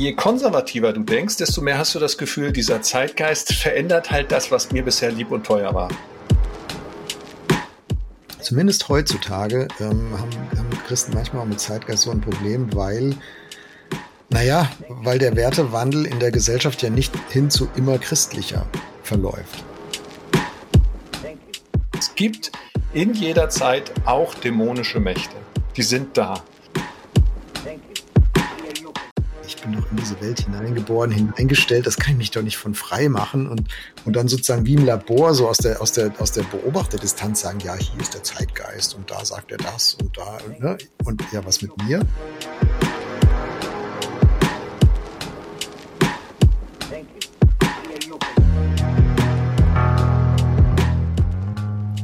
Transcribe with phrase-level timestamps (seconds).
[0.00, 4.50] je konservativer du denkst, desto mehr hast du das Gefühl, dieser Zeitgeist verändert halt das,
[4.50, 5.90] was mir bisher lieb und teuer war.
[8.40, 13.14] Zumindest heutzutage ähm, haben, haben Christen manchmal auch mit Zeitgeist so ein Problem, weil
[14.30, 18.66] naja, weil der Wertewandel in der Gesellschaft ja nicht hin zu immer christlicher
[19.02, 19.64] verläuft.
[21.98, 22.52] Es gibt
[22.94, 25.36] in jeder Zeit auch dämonische Mächte.
[25.76, 26.42] Die sind da.
[29.60, 32.72] Ich bin doch in diese Welt hineingeboren, hineingestellt, das kann ich mich doch nicht von
[32.72, 33.68] frei machen und,
[34.06, 37.58] und dann sozusagen wie im Labor so aus der, aus der, aus der Beobachterdistanz sagen,
[37.62, 40.78] ja, hier ist der Zeitgeist und da sagt er das und da, ne?
[41.04, 42.00] und ja, was mit mir?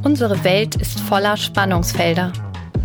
[0.03, 2.31] Unsere Welt ist voller Spannungsfelder.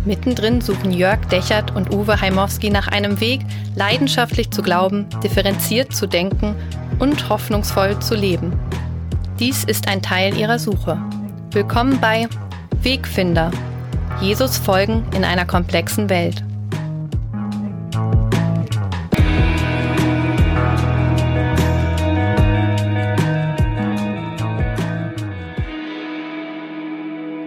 [0.05, 3.41] Mittendrin suchen Jörg Dechert und Uwe Heimowski nach einem Weg,
[3.75, 6.55] leidenschaftlich zu glauben, differenziert zu denken
[6.99, 8.51] und hoffnungsvoll zu leben.
[9.39, 10.97] Dies ist ein Teil ihrer Suche.
[11.51, 12.27] Willkommen bei
[12.81, 13.51] Wegfinder.
[14.19, 16.43] Jesus folgen in einer komplexen Welt.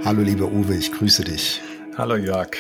[0.07, 1.61] Hallo lieber Uwe, ich grüße dich.
[1.99, 2.51] Hallo Jörg.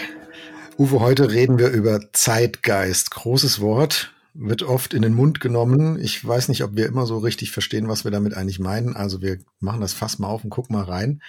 [0.79, 3.11] Uwe, heute reden wir über Zeitgeist.
[3.11, 6.01] Großes Wort, wird oft in den Mund genommen.
[6.01, 8.97] Ich weiß nicht, ob wir immer so richtig verstehen, was wir damit eigentlich meinen.
[8.97, 11.20] Also wir machen das fast mal auf und gucken mal rein,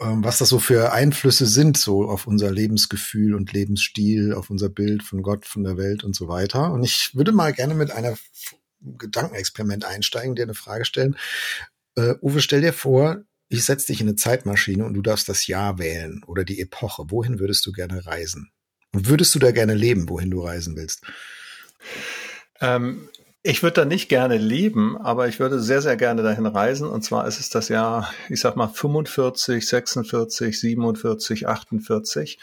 [0.00, 4.68] ähm, was das so für Einflüsse sind, so auf unser Lebensgefühl und Lebensstil, auf unser
[4.68, 6.72] Bild von Gott, von der Welt und so weiter.
[6.72, 8.16] Und ich würde mal gerne mit einer
[8.80, 11.16] Gedankenexperiment einsteigen, dir eine Frage stellen.
[11.98, 15.46] Uh, Uwe, stell dir vor, ich setze dich in eine Zeitmaschine und du darfst das
[15.46, 17.04] Jahr wählen oder die Epoche.
[17.08, 18.50] Wohin würdest du gerne reisen?
[18.94, 21.04] Und würdest du da gerne leben, wohin du reisen willst?
[22.60, 23.08] Ähm,
[23.44, 26.88] ich würde da nicht gerne leben, aber ich würde sehr, sehr gerne dahin reisen.
[26.88, 32.38] Und zwar ist es das Jahr, ich sag mal, 45, 46, 47, 48.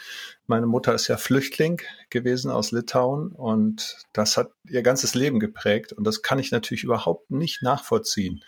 [0.46, 1.80] Meine Mutter ist ja Flüchtling
[2.10, 5.94] gewesen aus Litauen und das hat ihr ganzes Leben geprägt.
[5.94, 8.44] Und das kann ich natürlich überhaupt nicht nachvollziehen,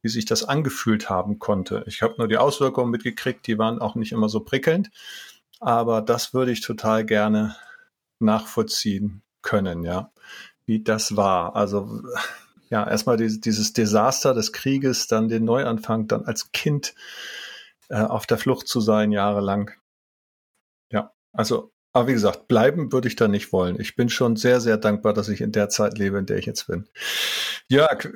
[0.00, 1.82] wie sich das angefühlt haben konnte.
[1.88, 4.90] Ich habe nur die Auswirkungen mitgekriegt, die waren auch nicht immer so prickelnd.
[5.58, 7.56] Aber das würde ich total gerne
[8.20, 10.12] nachvollziehen können, ja
[10.66, 11.56] wie das war.
[11.56, 12.02] Also
[12.68, 16.94] ja, erstmal dieses, dieses Desaster des Krieges, dann den Neuanfang, dann als Kind
[17.88, 19.70] äh, auf der Flucht zu sein, jahrelang.
[20.90, 23.80] Ja, also, aber wie gesagt, bleiben würde ich da nicht wollen.
[23.80, 26.46] Ich bin schon sehr, sehr dankbar, dass ich in der Zeit lebe, in der ich
[26.46, 26.88] jetzt bin.
[27.68, 28.08] Jörg,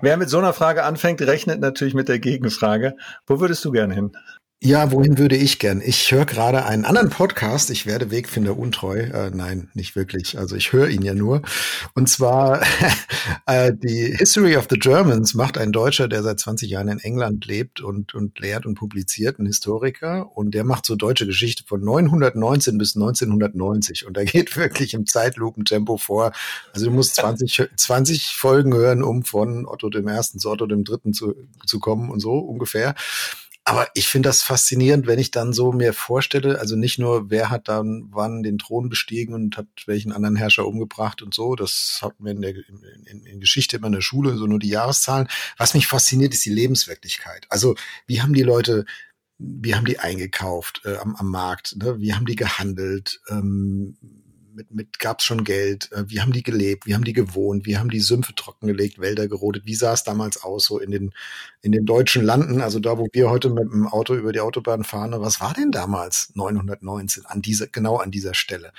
[0.00, 2.96] wer mit so einer Frage anfängt, rechnet natürlich mit der Gegenfrage.
[3.26, 4.16] Wo würdest du gerne hin?
[4.64, 5.82] Ja, wohin würde ich gern?
[5.84, 7.68] Ich höre gerade einen anderen Podcast.
[7.70, 8.96] Ich werde Wegfinder untreu.
[9.00, 10.38] Äh, nein, nicht wirklich.
[10.38, 11.42] Also ich höre ihn ja nur.
[11.94, 12.62] Und zwar
[13.46, 17.44] äh, die History of the Germans macht ein Deutscher, der seit 20 Jahren in England
[17.44, 20.30] lebt und, und lehrt und publiziert, ein Historiker.
[20.36, 24.06] Und der macht so deutsche Geschichte von 919 bis 1990.
[24.06, 26.30] Und da geht wirklich im Zeitlupentempo vor.
[26.72, 30.84] Also du musst 20, 20 Folgen hören, um von Otto dem Ersten zu Otto dem
[30.84, 31.34] Dritten zu,
[31.66, 32.94] zu kommen und so ungefähr.
[33.64, 37.48] Aber ich finde das faszinierend, wenn ich dann so mir vorstelle, also nicht nur, wer
[37.48, 42.00] hat dann wann den Thron bestiegen und hat welchen anderen Herrscher umgebracht und so, das
[42.02, 45.28] hatten wir in der in, in Geschichte immer in der Schule, so nur die Jahreszahlen.
[45.58, 47.46] Was mich fasziniert, ist die Lebenswirklichkeit.
[47.50, 48.84] Also wie haben die Leute
[49.38, 51.76] wie haben die eingekauft äh, am, am Markt?
[51.76, 51.98] Ne?
[51.98, 53.20] Wie haben die gehandelt?
[53.28, 53.96] Ähm,
[54.54, 57.78] mit, mit gab's schon Geld, äh, wie haben die gelebt, wie haben die gewohnt, wie
[57.78, 61.12] haben die Sümpfe trockengelegt, Wälder gerodet, wie sah es damals aus, so in den,
[61.60, 64.84] in den deutschen Landen, also da, wo wir heute mit dem Auto über die Autobahn
[64.84, 68.72] fahren, was war denn damals 919 an dieser, genau an dieser Stelle?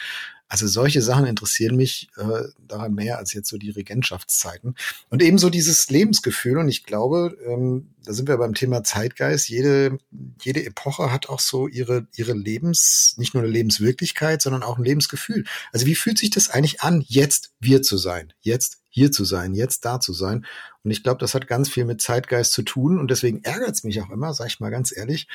[0.54, 4.76] Also solche Sachen interessieren mich äh, daran mehr als jetzt so die Regentschaftszeiten.
[5.10, 6.60] Und ebenso dieses Lebensgefühl.
[6.60, 9.50] Und ich glaube, ähm, da sind wir beim Thema Zeitgeist.
[9.50, 9.98] Jede,
[10.44, 14.84] jede Epoche hat auch so ihre, ihre Lebens, nicht nur eine Lebenswirklichkeit, sondern auch ein
[14.84, 15.44] Lebensgefühl.
[15.72, 18.32] Also wie fühlt sich das eigentlich an, jetzt wir zu sein?
[18.42, 20.46] Jetzt hier zu sein, jetzt da zu sein.
[20.84, 23.00] Und ich glaube, das hat ganz viel mit Zeitgeist zu tun.
[23.00, 25.28] Und deswegen ärgert es mich auch immer, sag ich mal ganz ehrlich,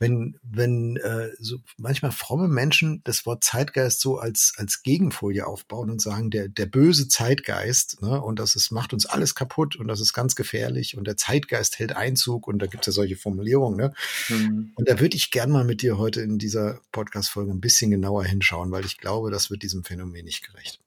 [0.00, 5.90] wenn, wenn äh, so manchmal fromme Menschen das Wort Zeitgeist so als, als Gegenfolie aufbauen
[5.90, 9.86] und sagen, der, der böse Zeitgeist, ne, und das ist, macht uns alles kaputt und
[9.86, 13.16] das ist ganz gefährlich und der Zeitgeist hält Einzug und da gibt es ja solche
[13.16, 13.94] Formulierungen, ne?
[14.28, 14.72] Mhm.
[14.74, 18.24] Und da würde ich gern mal mit dir heute in dieser Podcast-Folge ein bisschen genauer
[18.24, 20.80] hinschauen, weil ich glaube, das wird diesem Phänomen nicht gerecht.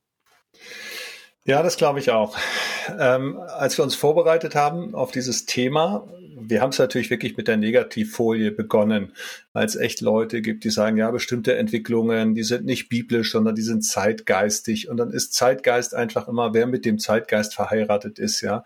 [1.47, 2.37] Ja, das glaube ich auch.
[2.99, 6.05] Ähm, als wir uns vorbereitet haben auf dieses Thema,
[6.37, 9.13] wir haben es natürlich wirklich mit der Negativfolie begonnen,
[9.53, 13.55] weil es echt Leute gibt, die sagen, ja, bestimmte Entwicklungen, die sind nicht biblisch, sondern
[13.55, 14.89] die sind zeitgeistig.
[14.89, 18.65] Und dann ist Zeitgeist einfach immer, wer mit dem Zeitgeist verheiratet ist, ja,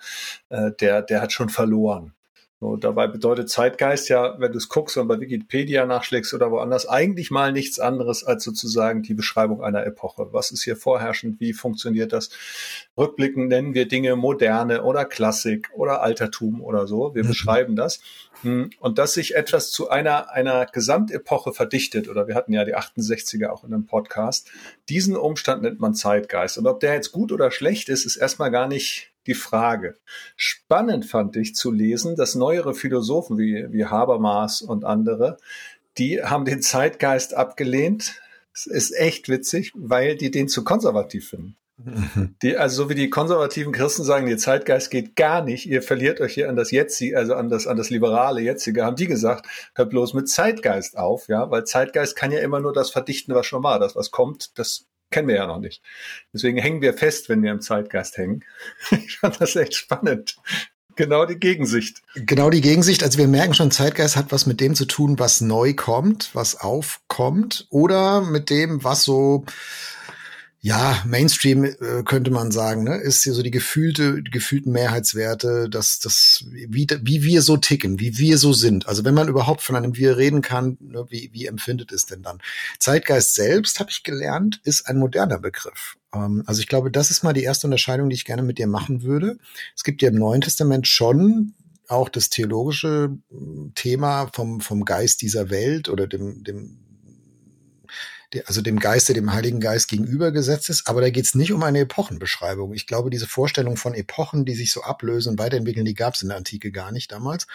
[0.49, 2.15] äh, der, der hat schon verloren.
[2.63, 6.87] So, dabei bedeutet Zeitgeist ja, wenn du es guckst und bei Wikipedia nachschlägst oder woanders,
[6.87, 10.27] eigentlich mal nichts anderes als sozusagen die Beschreibung einer Epoche.
[10.31, 11.39] Was ist hier vorherrschend?
[11.39, 12.29] Wie funktioniert das?
[12.95, 17.15] Rückblickend nennen wir Dinge moderne oder Klassik oder Altertum oder so.
[17.15, 17.29] Wir mhm.
[17.29, 17.99] beschreiben das.
[18.43, 22.75] Hm, und dass sich etwas zu einer, einer Gesamtepoche verdichtet, oder wir hatten ja die
[22.75, 24.51] 68er auch in einem Podcast,
[24.87, 26.59] diesen Umstand nennt man Zeitgeist.
[26.59, 29.97] Und ob der jetzt gut oder schlecht ist, ist erstmal gar nicht die Frage.
[30.35, 35.37] Spannend fand ich zu lesen, dass neuere Philosophen wie, wie Habermas und andere,
[35.97, 38.21] die haben den Zeitgeist abgelehnt.
[38.53, 41.55] Es ist echt witzig, weil die den zu konservativ finden.
[41.83, 42.35] Mhm.
[42.41, 46.21] Die, also so wie die konservativen Christen sagen, der Zeitgeist geht gar nicht, ihr verliert
[46.21, 49.47] euch hier an das Jetzige, also an das, an das liberale Jetzige, haben die gesagt,
[49.75, 53.45] hört bloß mit Zeitgeist auf, ja, weil Zeitgeist kann ja immer nur das verdichten, was
[53.45, 53.79] schon war.
[53.79, 55.81] Das, was kommt, das kennen wir ja noch nicht.
[56.33, 58.43] Deswegen hängen wir fest, wenn wir im Zeitgeist hängen.
[58.91, 60.37] Ich fand das echt spannend.
[60.95, 62.01] Genau die Gegensicht.
[62.15, 63.03] Genau die Gegensicht.
[63.03, 66.59] Also wir merken schon, Zeitgeist hat was mit dem zu tun, was neu kommt, was
[66.59, 69.45] aufkommt oder mit dem, was so
[70.63, 75.67] ja, Mainstream äh, könnte man sagen, ne, ist hier so die gefühlte, die gefühlten Mehrheitswerte,
[75.67, 78.87] dass das, wie, wie wir so ticken, wie wir so sind.
[78.87, 82.21] Also wenn man überhaupt von einem Wir reden kann, ne, wie, wie empfindet es denn
[82.21, 82.37] dann?
[82.77, 85.97] Zeitgeist selbst, habe ich gelernt, ist ein moderner Begriff.
[86.13, 88.67] Ähm, also ich glaube, das ist mal die erste Unterscheidung, die ich gerne mit dir
[88.67, 89.39] machen würde.
[89.75, 91.55] Es gibt ja im Neuen Testament schon
[91.87, 93.17] auch das theologische
[93.73, 96.77] Thema vom, vom Geist dieser Welt oder dem, dem
[98.45, 100.87] also dem Geiste, dem Heiligen Geist gegenübergesetzt ist.
[100.87, 102.73] Aber da geht es nicht um eine Epochenbeschreibung.
[102.73, 106.21] Ich glaube, diese Vorstellung von Epochen, die sich so ablösen und weiterentwickeln, die gab es
[106.21, 107.47] in der Antike gar nicht damals.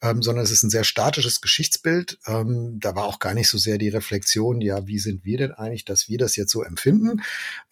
[0.00, 2.18] Ähm, sondern es ist ein sehr statisches Geschichtsbild.
[2.26, 5.52] Ähm, da war auch gar nicht so sehr die Reflexion, ja, wie sind wir denn
[5.52, 7.22] eigentlich, dass wir das jetzt so empfinden?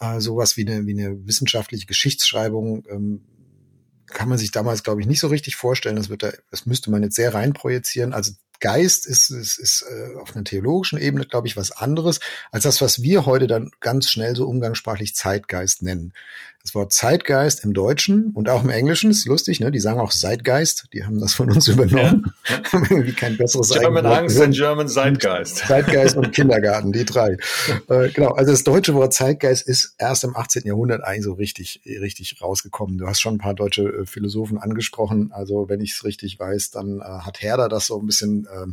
[0.01, 3.21] Äh, sowas wie eine, wie eine wissenschaftliche Geschichtsschreibung ähm,
[4.07, 5.97] kann man sich damals, glaube ich, nicht so richtig vorstellen.
[5.97, 8.13] Das, wird da, das müsste man jetzt sehr reinprojizieren.
[8.13, 12.21] Also Geist ist, ist, ist äh, auf einer theologischen Ebene, glaube ich, was anderes
[12.51, 16.13] als das, was wir heute dann ganz schnell so umgangssprachlich Zeitgeist nennen.
[16.67, 19.71] Das Wort Zeitgeist im Deutschen und auch im Englischen ist lustig, ne?
[19.71, 22.33] Die sagen auch Zeitgeist, die haben das von uns übernommen.
[22.49, 22.61] Ja.
[22.91, 25.59] irgendwie kein besseres German Angst und German Zeitgeist.
[25.59, 27.37] Zeitgeist und Kindergarten, die drei.
[27.89, 30.65] äh, genau, also das deutsche Wort Zeitgeist ist erst im 18.
[30.65, 32.99] Jahrhundert eigentlich so richtig, richtig rausgekommen.
[32.99, 35.31] Du hast schon ein paar deutsche äh, Philosophen angesprochen.
[35.31, 38.67] Also wenn ich es richtig weiß, dann äh, hat Herder das so ein bisschen äh,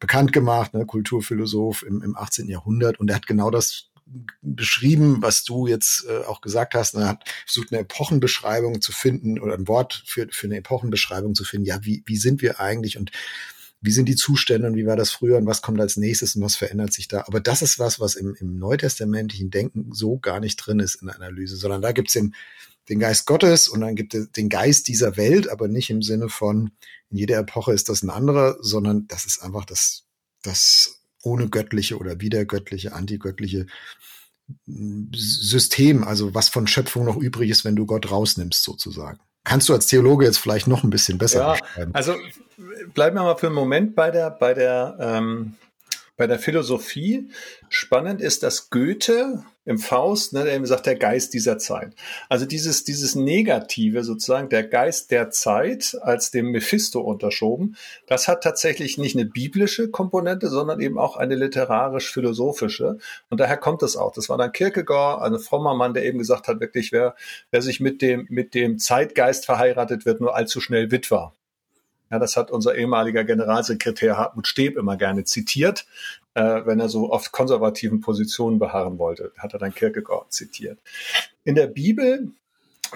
[0.00, 0.84] bekannt gemacht, ne?
[0.84, 2.46] Kulturphilosoph im, im 18.
[2.50, 3.86] Jahrhundert und er hat genau das
[4.42, 6.94] beschrieben, was du jetzt äh, auch gesagt hast.
[6.94, 11.44] Er hat versucht, eine Epochenbeschreibung zu finden oder ein Wort für, für eine Epochenbeschreibung zu
[11.44, 11.66] finden.
[11.66, 13.10] Ja, wie, wie sind wir eigentlich und
[13.82, 16.42] wie sind die Zustände und wie war das früher und was kommt als nächstes und
[16.42, 17.24] was verändert sich da.
[17.26, 21.08] Aber das ist was, was im, im neutestamentlichen Denken so gar nicht drin ist in
[21.08, 22.34] der Analyse, sondern da gibt's den,
[22.88, 26.28] den Geist Gottes und dann gibt es den Geist dieser Welt, aber nicht im Sinne
[26.28, 26.70] von,
[27.10, 30.04] in jeder Epoche ist das ein anderer, sondern das ist einfach das,
[30.42, 33.66] das ohne göttliche oder wiedergöttliche, antigöttliche
[35.12, 39.20] System, also was von Schöpfung noch übrig ist, wenn du Gott rausnimmst, sozusagen.
[39.44, 41.94] Kannst du als Theologe jetzt vielleicht noch ein bisschen besser ja, beschreiben?
[41.94, 42.14] Also
[42.94, 45.54] bleiben wir mal für einen Moment bei der, bei der, ähm,
[46.16, 47.30] bei der Philosophie.
[47.68, 51.94] Spannend ist, dass Goethe im Faust, ne, der eben sagt, der Geist dieser Zeit.
[52.28, 58.42] Also dieses, dieses Negative sozusagen, der Geist der Zeit als dem Mephisto unterschoben, das hat
[58.42, 62.98] tatsächlich nicht eine biblische Komponente, sondern eben auch eine literarisch-philosophische.
[63.30, 64.12] Und daher kommt es auch.
[64.12, 67.14] Das war dann Kierkegaard, ein frommer Mann, der eben gesagt hat, wirklich, wer,
[67.50, 71.32] wer sich mit dem, mit dem Zeitgeist verheiratet, wird nur allzu schnell Witwer.
[72.10, 75.86] Ja, das hat unser ehemaliger Generalsekretär Hartmut Steb immer gerne zitiert
[76.34, 80.78] äh, wenn er so auf konservativen Positionen beharren wollte, hat er dann Kierkegaard zitiert.
[81.44, 82.32] In der Bibel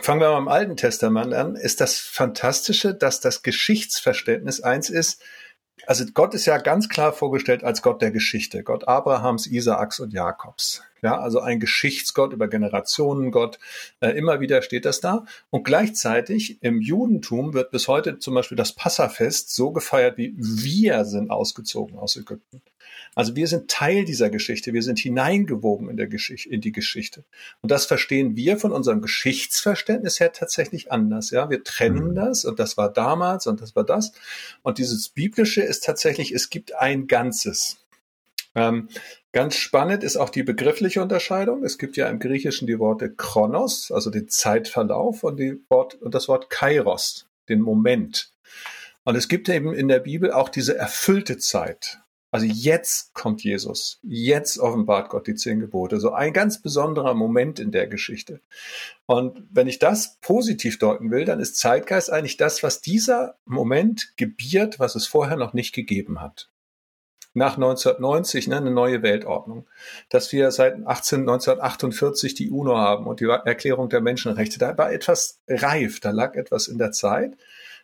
[0.03, 5.23] Fangen wir mal im Alten Testament an, ist das Fantastische, dass das Geschichtsverständnis eins ist,
[5.87, 10.13] also Gott ist ja ganz klar vorgestellt als Gott der Geschichte, Gott Abrahams, Isaaks und
[10.13, 10.83] Jakobs.
[11.03, 13.59] Ja, also ein Geschichtsgott über Generationen Gott.
[14.01, 15.27] Äh, immer wieder steht das da.
[15.51, 21.05] Und gleichzeitig im Judentum wird bis heute zum Beispiel das Passafest so gefeiert wie wir
[21.05, 22.63] sind ausgezogen aus Ägypten.
[23.15, 27.25] Also wir sind Teil dieser Geschichte, wir sind hineingewoben in, der Geschichte, in die Geschichte.
[27.63, 31.31] Und das verstehen wir von unserem Geschichtsverständnis her tatsächlich anders.
[31.31, 32.15] Ja, wir trennen mhm.
[32.15, 34.13] das und das war damals und das war das.
[34.63, 37.79] Und dieses Biblische ist tatsächlich, es gibt ein Ganzes.
[38.55, 38.89] Ähm,
[39.37, 41.63] Ganz spannend ist auch die begriffliche Unterscheidung.
[41.63, 45.39] Es gibt ja im Griechischen die Worte Chronos, also den Zeitverlauf, und,
[45.69, 48.33] Wort, und das Wort Kairos, den Moment.
[49.05, 52.01] Und es gibt eben in der Bibel auch diese erfüllte Zeit.
[52.31, 54.01] Also jetzt kommt Jesus.
[54.03, 56.01] Jetzt offenbart Gott die zehn Gebote.
[56.01, 58.41] So ein ganz besonderer Moment in der Geschichte.
[59.05, 64.15] Und wenn ich das positiv deuten will, dann ist Zeitgeist eigentlich das, was dieser Moment
[64.17, 66.49] gebiert, was es vorher noch nicht gegeben hat
[67.37, 69.67] nach 1990 ne, eine neue Weltordnung,
[70.09, 74.59] dass wir seit 18, 1948 die UNO haben und die Erklärung der Menschenrechte.
[74.59, 77.37] Da war etwas reif, da lag etwas in der Zeit,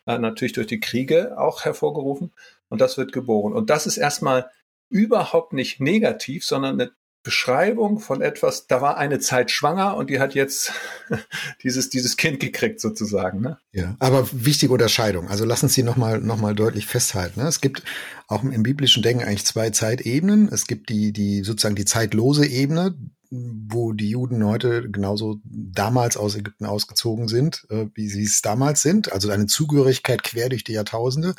[0.06, 2.32] äh, natürlich durch die Kriege auch hervorgerufen
[2.70, 3.52] und das wird geboren.
[3.52, 4.50] Und das ist erstmal
[4.88, 6.92] überhaupt nicht negativ, sondern eine
[7.22, 10.72] Beschreibung von etwas, da war eine Zeit schwanger und die hat jetzt
[11.62, 13.40] dieses, dieses Kind gekriegt sozusagen.
[13.40, 13.58] Ne?
[13.70, 15.28] Ja, aber wichtige Unterscheidung.
[15.28, 17.40] Also lass uns die nochmal noch mal deutlich festhalten.
[17.40, 17.46] Ne?
[17.46, 17.82] Es gibt
[18.26, 20.48] auch im biblischen Denken eigentlich zwei Zeitebenen.
[20.48, 22.96] Es gibt die, die sozusagen die zeitlose Ebene,
[23.30, 28.82] wo die Juden heute genauso damals aus Ägypten ausgezogen sind, äh, wie sie es damals
[28.82, 29.12] sind.
[29.12, 31.34] Also eine Zugehörigkeit quer durch die Jahrtausende,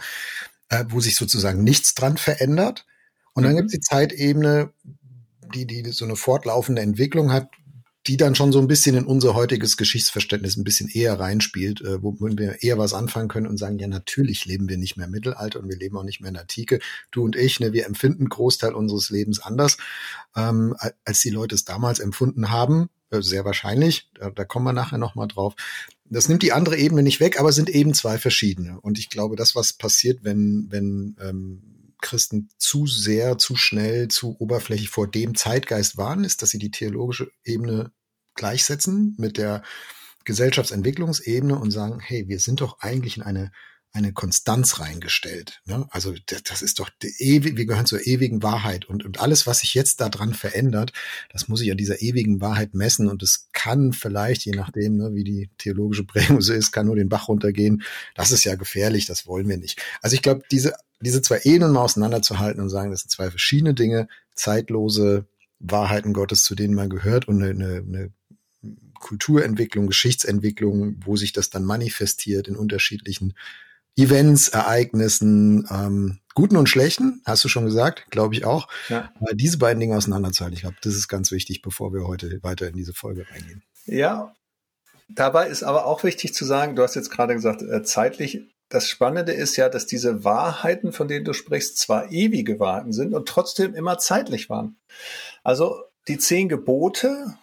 [0.70, 2.86] äh, wo sich sozusagen nichts dran verändert.
[3.34, 3.58] Und dann mhm.
[3.58, 4.72] gibt es die Zeitebene,
[5.54, 7.50] die, die so eine fortlaufende Entwicklung hat,
[8.08, 12.04] die dann schon so ein bisschen in unser heutiges Geschichtsverständnis ein bisschen eher reinspielt, äh,
[12.04, 15.12] wo wir eher was anfangen können und sagen, ja, natürlich leben wir nicht mehr im
[15.12, 16.80] Mittelalter und wir leben auch nicht mehr in der Antike.
[17.12, 19.78] Du und ich, ne, wir empfinden Großteil unseres Lebens anders,
[20.36, 22.90] ähm, als die Leute es damals empfunden haben.
[23.10, 25.56] Äh, sehr wahrscheinlich, da, da kommen wir nachher nochmal drauf.
[26.10, 28.80] Das nimmt die andere Ebene nicht weg, aber sind eben zwei verschiedene.
[28.82, 34.36] Und ich glaube, das, was passiert, wenn, wenn ähm, Christen zu sehr, zu schnell, zu
[34.40, 37.92] oberflächlich vor dem Zeitgeist waren, ist, dass sie die theologische Ebene
[38.36, 39.64] gleichsetzen mit der
[40.26, 43.52] Gesellschaftsentwicklungsebene und sagen, hey, wir sind doch eigentlich in eine
[43.94, 45.62] eine Konstanz reingestellt.
[45.66, 45.88] Ne?
[45.92, 49.76] Also das ist doch ewig, wir gehören zur ewigen Wahrheit und, und alles, was sich
[49.76, 50.94] jetzt daran verändert,
[51.32, 55.12] das muss ich an dieser ewigen Wahrheit messen und es kann vielleicht, je nachdem, ne,
[55.14, 57.84] wie die theologische Prägung so ist, kann nur den Bach runtergehen.
[58.16, 59.80] Das ist ja gefährlich, das wollen wir nicht.
[60.02, 60.74] Also ich glaube, diese
[61.04, 65.28] diese zwei Ebenen mal auseinanderzuhalten und sagen, das sind zwei verschiedene Dinge, zeitlose
[65.60, 68.12] Wahrheiten Gottes, zu denen man gehört und eine, eine, eine
[69.00, 73.34] Kulturentwicklung, Geschichtsentwicklung, wo sich das dann manifestiert in unterschiedlichen
[73.96, 78.68] Events, Ereignissen, ähm, guten und schlechten, hast du schon gesagt, glaube ich auch.
[78.90, 79.12] Ja.
[79.20, 82.68] Aber diese beiden Dinge auseinanderzuhalten, ich glaube, das ist ganz wichtig, bevor wir heute weiter
[82.68, 83.64] in diese Folge reingehen.
[83.86, 84.34] Ja,
[85.10, 88.42] dabei ist aber auch wichtig zu sagen, du hast jetzt gerade gesagt, äh, zeitlich
[88.74, 93.14] das Spannende ist ja, dass diese Wahrheiten, von denen du sprichst, zwar ewige Wahrheiten sind
[93.14, 94.78] und trotzdem immer zeitlich waren.
[95.44, 97.38] Also die zehn Gebote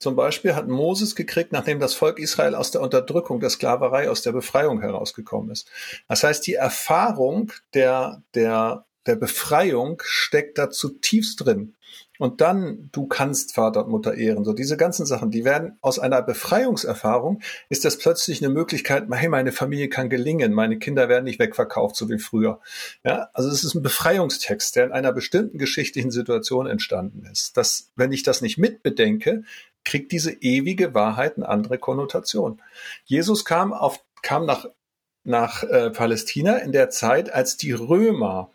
[0.00, 4.22] zum Beispiel hat Moses gekriegt, nachdem das Volk Israel aus der Unterdrückung, der Sklaverei, aus
[4.22, 5.68] der Befreiung herausgekommen ist.
[6.08, 11.74] Das heißt, die Erfahrung der, der, der Befreiung steckt da zutiefst drin.
[12.20, 14.44] Und dann, du kannst Vater und Mutter ehren.
[14.44, 17.40] So diese ganzen Sachen, die werden aus einer Befreiungserfahrung,
[17.70, 21.96] ist das plötzlich eine Möglichkeit, hey, meine Familie kann gelingen, meine Kinder werden nicht wegverkauft,
[21.96, 22.60] so wie früher.
[23.04, 27.56] Ja, also es ist ein Befreiungstext, der in einer bestimmten geschichtlichen Situation entstanden ist.
[27.56, 29.44] Das, wenn ich das nicht mitbedenke,
[29.84, 32.60] kriegt diese ewige Wahrheit eine andere Konnotation.
[33.04, 34.66] Jesus kam auf, kam nach
[35.22, 38.50] nach äh, Palästina in der Zeit, als die Römer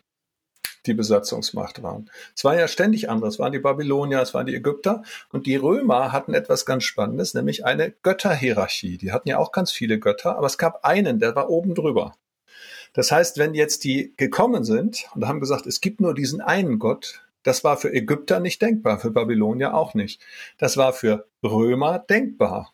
[0.86, 2.10] die Besatzungsmacht waren.
[2.34, 3.28] Es waren ja ständig andere.
[3.28, 5.02] Es waren die Babylonier, es waren die Ägypter.
[5.30, 8.96] Und die Römer hatten etwas ganz Spannendes, nämlich eine Götterhierarchie.
[8.98, 12.14] Die hatten ja auch ganz viele Götter, aber es gab einen, der war oben drüber.
[12.92, 16.78] Das heißt, wenn jetzt die gekommen sind und haben gesagt, es gibt nur diesen einen
[16.78, 20.20] Gott, das war für Ägypter nicht denkbar, für Babylonier auch nicht.
[20.58, 22.72] Das war für Römer denkbar.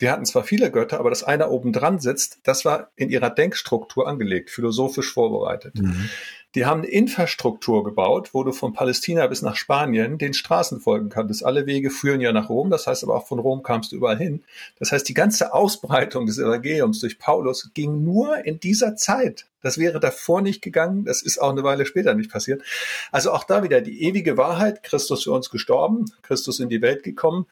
[0.00, 3.30] Die hatten zwar viele Götter, aber dass einer oben dran sitzt, das war in ihrer
[3.30, 5.76] Denkstruktur angelegt, philosophisch vorbereitet.
[5.76, 6.10] Mhm.
[6.54, 11.08] Die haben eine Infrastruktur gebaut, wo du von Palästina bis nach Spanien den Straßen folgen
[11.08, 11.44] kannst.
[11.44, 14.18] Alle Wege führen ja nach Rom, das heißt aber auch von Rom kamst du überall
[14.18, 14.44] hin.
[14.78, 19.46] Das heißt, die ganze Ausbreitung des Evangeliums durch Paulus ging nur in dieser Zeit.
[19.62, 22.62] Das wäre davor nicht gegangen, das ist auch eine Weile später nicht passiert.
[23.10, 27.02] Also auch da wieder die ewige Wahrheit, Christus für uns gestorben, Christus in die Welt
[27.02, 27.46] gekommen,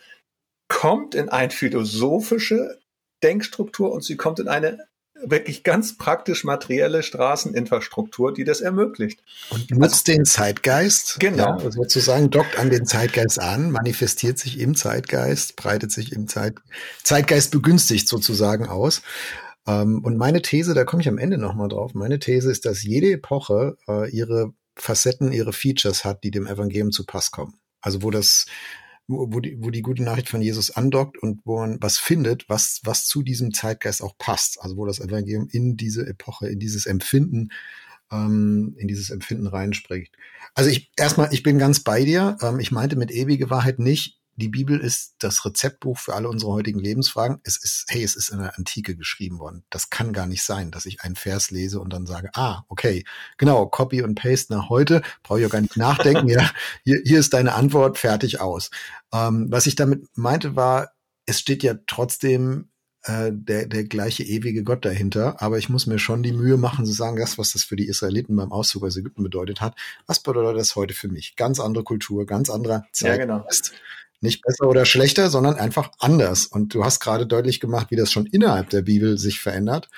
[0.83, 2.81] kommt in eine philosophische
[3.23, 4.79] Denkstruktur und sie kommt in eine
[5.15, 9.23] wirklich ganz praktisch materielle Straßeninfrastruktur, die das ermöglicht.
[9.51, 11.21] Und nutzt also, den Zeitgeist.
[11.21, 11.57] Genau.
[11.61, 16.57] Ja, sozusagen dockt an den Zeitgeist an, manifestiert sich im Zeitgeist, breitet sich im Zeit,
[17.05, 19.03] Zeitgeist begünstigt sozusagen aus.
[19.69, 22.83] Ähm, und meine These, da komme ich am Ende nochmal drauf, meine These ist, dass
[22.83, 27.55] jede Epoche äh, ihre Facetten, ihre Features hat, die dem Evangelium zu Pass kommen.
[27.81, 28.47] Also wo das
[29.09, 32.81] wo, die, wo die gute Nachricht von Jesus andockt und wo man was findet, was,
[32.85, 34.61] was zu diesem Zeitgeist auch passt.
[34.61, 37.51] Also wo das Evangelium in diese Epoche, in dieses Empfinden
[38.13, 40.15] ähm, in dieses Empfinden reinspricht.
[40.55, 42.37] Also ich erstmal, ich bin ganz bei dir.
[42.43, 46.53] Ähm, ich meinte mit ewige Wahrheit nicht, die Bibel ist das Rezeptbuch für alle unsere
[46.53, 47.41] heutigen Lebensfragen.
[47.45, 49.65] Es ist, hey, es ist in der Antike geschrieben worden.
[49.71, 53.05] Das kann gar nicht sein, dass ich einen Vers lese und dann sage, ah, okay,
[53.37, 56.29] genau, Copy und Paste nach heute, brauche ich auch gar nicht nachdenken.
[56.29, 56.51] ja,
[56.85, 58.71] hier, hier ist deine Antwort, fertig aus.
[59.13, 60.93] Ähm, was ich damit meinte war,
[61.27, 62.71] es steht ja trotzdem
[63.05, 66.87] äh, der, der gleiche ewige Gott dahinter, aber ich muss mir schon die Mühe machen
[66.87, 70.21] zu sagen, das, was das für die Israeliten beim Auszug aus Ägypten bedeutet hat, was
[70.21, 71.37] bedeutet das heute für mich?
[71.37, 73.19] Ganz andere Kultur, ganz anderer Zeit.
[73.19, 73.47] Ja, genau
[74.23, 76.47] nicht besser oder schlechter, sondern einfach anders.
[76.47, 79.89] Und du hast gerade deutlich gemacht, wie das schon innerhalb der Bibel sich verändert.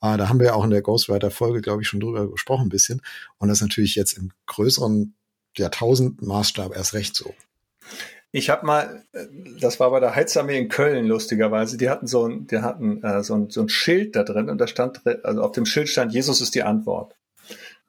[0.00, 2.70] Äh, da haben wir ja auch in der Ghostwriter-Folge, glaube ich, schon drüber gesprochen ein
[2.70, 3.02] bisschen.
[3.38, 5.14] Und das ist natürlich jetzt im größeren
[5.56, 7.34] Jahrtausend-Maßstab erst recht so.
[8.32, 9.26] Ich habe mal, äh,
[9.60, 13.22] das war bei der Heizarmee in Köln lustigerweise, die hatten so ein, die hatten äh,
[13.22, 16.12] so, ein, so ein Schild da drin und da stand, also auf dem Schild stand,
[16.12, 17.14] Jesus ist die Antwort.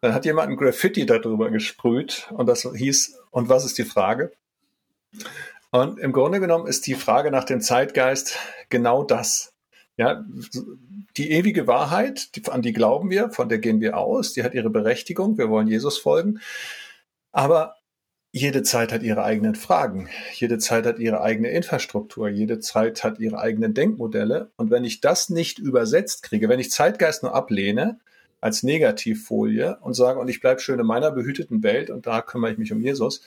[0.01, 4.32] Dann hat jemand ein Graffiti darüber gesprüht und das hieß, und was ist die Frage?
[5.72, 8.38] Und im Grunde genommen ist die Frage nach dem Zeitgeist
[8.70, 9.54] genau das.
[9.98, 10.24] Ja,
[11.18, 14.54] die ewige Wahrheit, die, an die glauben wir, von der gehen wir aus, die hat
[14.54, 16.40] ihre Berechtigung, wir wollen Jesus folgen.
[17.32, 17.76] Aber
[18.32, 23.20] jede Zeit hat ihre eigenen Fragen, jede Zeit hat ihre eigene Infrastruktur, jede Zeit hat
[23.20, 24.52] ihre eigenen Denkmodelle.
[24.58, 28.00] Und wenn ich das nicht übersetzt kriege, wenn ich Zeitgeist nur ablehne
[28.40, 32.52] als Negativfolie und sage, und ich bleibe schön in meiner behüteten Welt und da kümmere
[32.52, 33.24] ich mich um Jesus,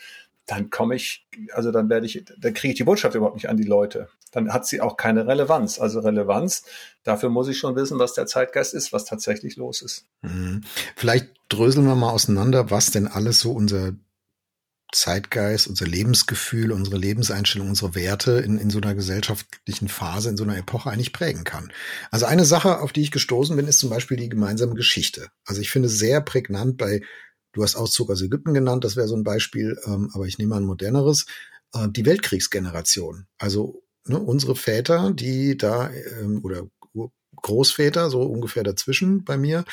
[0.46, 3.56] dann komme ich, also dann werde ich, dann kriege ich die Botschaft überhaupt nicht an
[3.56, 4.08] die Leute.
[4.32, 5.80] Dann hat sie auch keine Relevanz.
[5.80, 6.64] Also Relevanz,
[7.04, 10.06] dafür muss ich schon wissen, was der Zeitgeist ist, was tatsächlich los ist.
[10.22, 10.62] Mhm.
[10.96, 13.92] Vielleicht dröseln wir mal auseinander, was denn alles so unser
[14.92, 20.42] Zeitgeist, unser Lebensgefühl, unsere Lebenseinstellung, unsere Werte in, in so einer gesellschaftlichen Phase, in so
[20.44, 21.72] einer Epoche eigentlich prägen kann.
[22.10, 25.28] Also eine Sache, auf die ich gestoßen bin, ist zum Beispiel die gemeinsame Geschichte.
[25.44, 27.02] Also ich finde sehr prägnant bei
[27.52, 30.56] Du hast Auszug aus Ägypten genannt, das wäre so ein Beispiel, ähm, aber ich nehme
[30.56, 31.26] ein moderneres.
[31.74, 33.26] Äh, die Weltkriegsgeneration.
[33.38, 36.68] Also ne, unsere Väter, die da ähm, oder
[37.42, 39.64] Großväter, so ungefähr dazwischen bei mir,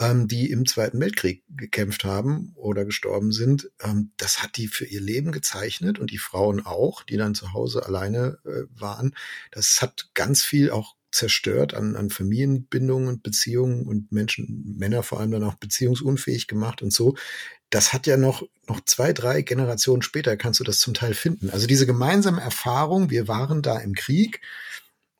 [0.00, 4.84] ähm, die im Zweiten Weltkrieg gekämpft haben oder gestorben sind, ähm, das hat die für
[4.84, 9.14] ihr Leben gezeichnet und die Frauen auch, die dann zu Hause alleine äh, waren.
[9.52, 15.20] Das hat ganz viel auch zerstört an, an Familienbindungen und Beziehungen und Menschen, Männer vor
[15.20, 17.14] allem dann auch beziehungsunfähig gemacht und so.
[17.70, 21.50] Das hat ja noch, noch zwei, drei Generationen später kannst du das zum Teil finden.
[21.50, 24.40] Also diese gemeinsame Erfahrung, wir waren da im Krieg,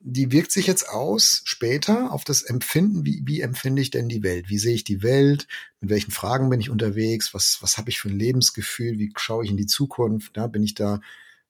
[0.06, 4.22] die wirkt sich jetzt aus später auf das Empfinden, wie, wie empfinde ich denn die
[4.22, 4.50] Welt?
[4.50, 5.46] Wie sehe ich die Welt?
[5.80, 7.32] Mit welchen Fragen bin ich unterwegs?
[7.32, 8.98] Was, was habe ich für ein Lebensgefühl?
[8.98, 10.36] Wie schaue ich in die Zukunft?
[10.36, 11.00] Ja, bin ich da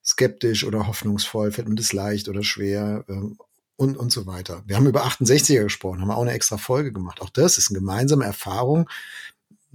[0.04, 1.50] skeptisch oder hoffnungsvoll?
[1.50, 3.04] Fällt mir das leicht oder schwer?
[3.09, 3.37] Ähm,
[3.76, 4.62] und, und so weiter.
[4.66, 7.20] Wir haben über 68er gesprochen, haben auch eine extra Folge gemacht.
[7.20, 8.88] Auch das ist eine gemeinsame Erfahrung.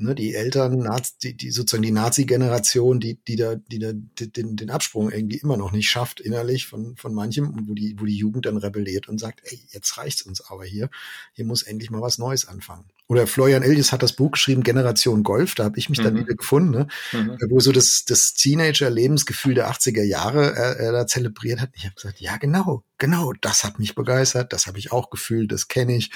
[0.02, 0.90] Ne, die Eltern,
[1.24, 5.58] die, die sozusagen die Nazi-Generation, die, die da, die da den, den Absprung irgendwie immer
[5.58, 9.20] noch nicht schafft innerlich von, von manchem, wo die, wo die Jugend dann rebelliert und
[9.20, 10.90] sagt, ey, jetzt reicht's uns aber hier.
[11.34, 12.86] Hier muss endlich mal was Neues anfangen.
[13.12, 16.04] Oder Florian Illies hat das Buch geschrieben, Generation Golf, da habe ich mich mhm.
[16.04, 16.88] dann wieder gefunden, ne?
[17.12, 17.38] Mhm.
[17.50, 21.72] wo so das, das Teenager-Lebensgefühl der 80er Jahre er, er da zelebriert hat.
[21.74, 25.52] Ich habe gesagt, ja genau, genau, das hat mich begeistert, das habe ich auch gefühlt,
[25.52, 26.12] das kenne ich.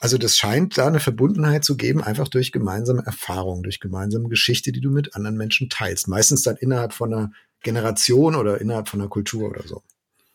[0.00, 4.70] Also das scheint da eine Verbundenheit zu geben, einfach durch gemeinsame Erfahrungen, durch gemeinsame Geschichte,
[4.70, 6.06] die du mit anderen Menschen teilst.
[6.06, 7.32] Meistens dann innerhalb von einer
[7.64, 9.82] Generation oder innerhalb von einer Kultur oder so.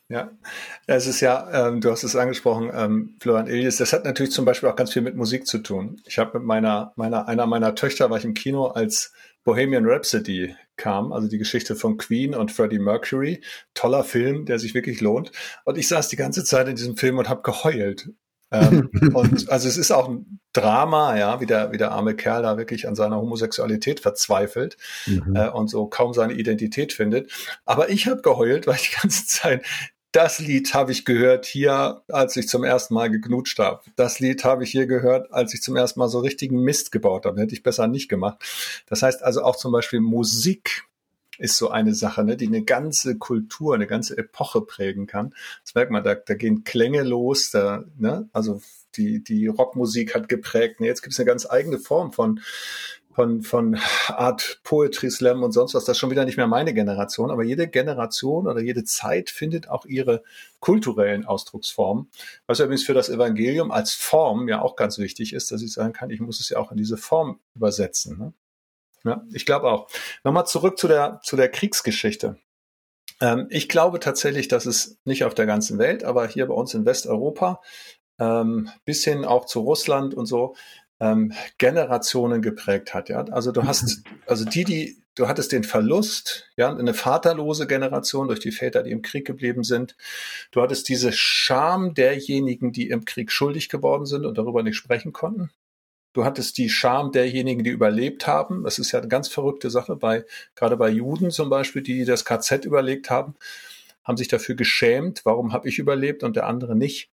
[0.08, 0.30] Ja,
[0.86, 4.44] es ist ja, ähm, du hast es angesprochen, ähm, Florian Elias, das hat natürlich zum
[4.44, 6.00] Beispiel auch ganz viel mit Musik zu tun.
[6.04, 9.14] Ich habe mit meiner, meiner, einer meiner Töchter war ich im Kino, als
[9.44, 13.42] Bohemian Rhapsody kam, also die Geschichte von Queen und Freddie Mercury.
[13.74, 15.32] Toller Film, der sich wirklich lohnt.
[15.64, 18.10] Und ich saß die ganze Zeit in diesem Film und habe geheult.
[18.50, 22.42] ähm, und also es ist auch ein Drama, ja, wie der, wie der arme Kerl
[22.42, 25.34] da wirklich an seiner Homosexualität verzweifelt mhm.
[25.34, 27.30] äh, und so kaum seine Identität findet.
[27.64, 29.64] Aber ich habe geheult, weil ich die ganze Zeit
[30.14, 33.82] das Lied habe ich gehört hier, als ich zum ersten Mal geknutscht habe.
[33.96, 37.26] Das Lied habe ich hier gehört, als ich zum ersten Mal so richtigen Mist gebaut
[37.26, 37.40] habe.
[37.40, 38.38] Hätte ich besser nicht gemacht.
[38.86, 40.84] Das heißt also auch zum Beispiel Musik
[41.38, 45.34] ist so eine Sache, ne, die eine ganze Kultur, eine ganze Epoche prägen kann.
[45.64, 48.62] Das merkt man, da, da gehen Klänge los, da, ne, also
[48.94, 50.78] die, die Rockmusik hat geprägt.
[50.78, 52.38] Ne, jetzt gibt es eine ganz eigene Form von
[53.14, 56.74] von, von Art Poetry Slam und sonst was, das ist schon wieder nicht mehr meine
[56.74, 60.22] Generation, aber jede Generation oder jede Zeit findet auch ihre
[60.60, 62.10] kulturellen Ausdrucksformen,
[62.46, 65.92] was übrigens für das Evangelium als Form ja auch ganz wichtig ist, dass ich sagen
[65.92, 68.18] kann, ich muss es ja auch in diese Form übersetzen.
[68.18, 68.32] Ne?
[69.04, 69.88] Ja, ich glaube auch.
[70.24, 72.38] Nochmal zurück zu der, zu der Kriegsgeschichte.
[73.20, 76.74] Ähm, ich glaube tatsächlich, dass es nicht auf der ganzen Welt, aber hier bei uns
[76.74, 77.60] in Westeuropa,
[78.18, 80.54] ähm, bis hin auch zu Russland und so,
[81.00, 83.08] ähm, Generationen geprägt hat.
[83.08, 88.28] Ja, also du hast, also die, die, du hattest den Verlust, ja, eine vaterlose Generation
[88.28, 89.96] durch die Väter, die im Krieg geblieben sind.
[90.50, 95.12] Du hattest diese Scham derjenigen, die im Krieg schuldig geworden sind und darüber nicht sprechen
[95.12, 95.50] konnten.
[96.12, 98.62] Du hattest die Scham derjenigen, die überlebt haben.
[98.62, 102.24] Das ist ja eine ganz verrückte Sache bei, gerade bei Juden zum Beispiel, die das
[102.24, 103.34] KZ überlegt haben,
[104.04, 105.22] haben sich dafür geschämt.
[105.24, 107.10] Warum habe ich überlebt und der andere nicht?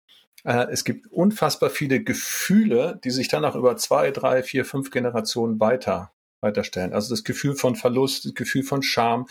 [0.44, 4.90] Äh, es gibt unfassbar viele Gefühle, die sich dann auch über zwei, drei, vier, fünf
[4.90, 6.92] Generationen weiter, weiterstellen.
[6.92, 9.27] Also das Gefühl von Verlust, das Gefühl von Scham,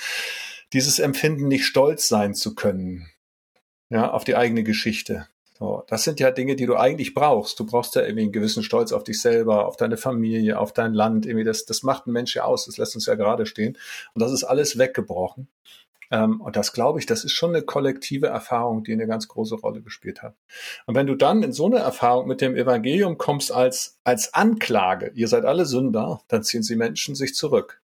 [0.73, 3.09] dieses Empfinden, nicht stolz sein zu können,
[3.89, 5.27] ja, auf die eigene Geschichte.
[5.57, 7.59] So, das sind ja Dinge, die du eigentlich brauchst.
[7.59, 10.93] Du brauchst ja irgendwie einen gewissen Stolz auf dich selber, auf deine Familie, auf dein
[10.93, 11.25] Land.
[11.25, 12.67] Irgendwie das, das macht ein Mensch ja aus.
[12.67, 13.75] Das lässt uns ja gerade stehen.
[14.13, 15.47] Und das ist alles weggebrochen.
[16.11, 19.55] Ähm, und das glaube ich, das ist schon eine kollektive Erfahrung, die eine ganz große
[19.55, 20.35] Rolle gespielt hat.
[20.85, 25.11] Und wenn du dann in so eine Erfahrung mit dem Evangelium kommst als, als Anklage,
[25.15, 27.81] ihr seid alle Sünder, dann ziehen sie Menschen sich zurück.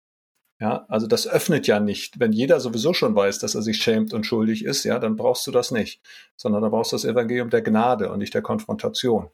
[0.62, 2.20] Ja, also das öffnet ja nicht.
[2.20, 5.48] Wenn jeder sowieso schon weiß, dass er sich schämt und schuldig ist, ja, dann brauchst
[5.48, 6.02] du das nicht,
[6.36, 9.30] sondern da brauchst du das Evangelium der Gnade und nicht der Konfrontation.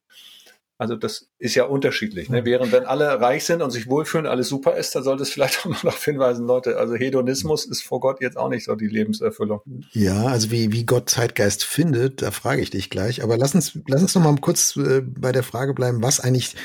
[0.78, 2.30] Also das ist ja unterschiedlich.
[2.30, 2.44] Ne?
[2.44, 5.60] Während wenn alle reich sind und sich wohlfühlen, alles super ist, dann sollte es vielleicht
[5.62, 8.88] auch mal darauf hinweisen, Leute, also Hedonismus ist vor Gott jetzt auch nicht so die
[8.88, 9.62] Lebenserfüllung.
[9.92, 13.24] Ja, also wie, wie Gott Zeitgeist findet, da frage ich dich gleich.
[13.24, 16.56] Aber lass uns, lass uns noch mal kurz äh, bei der Frage bleiben, was eigentlich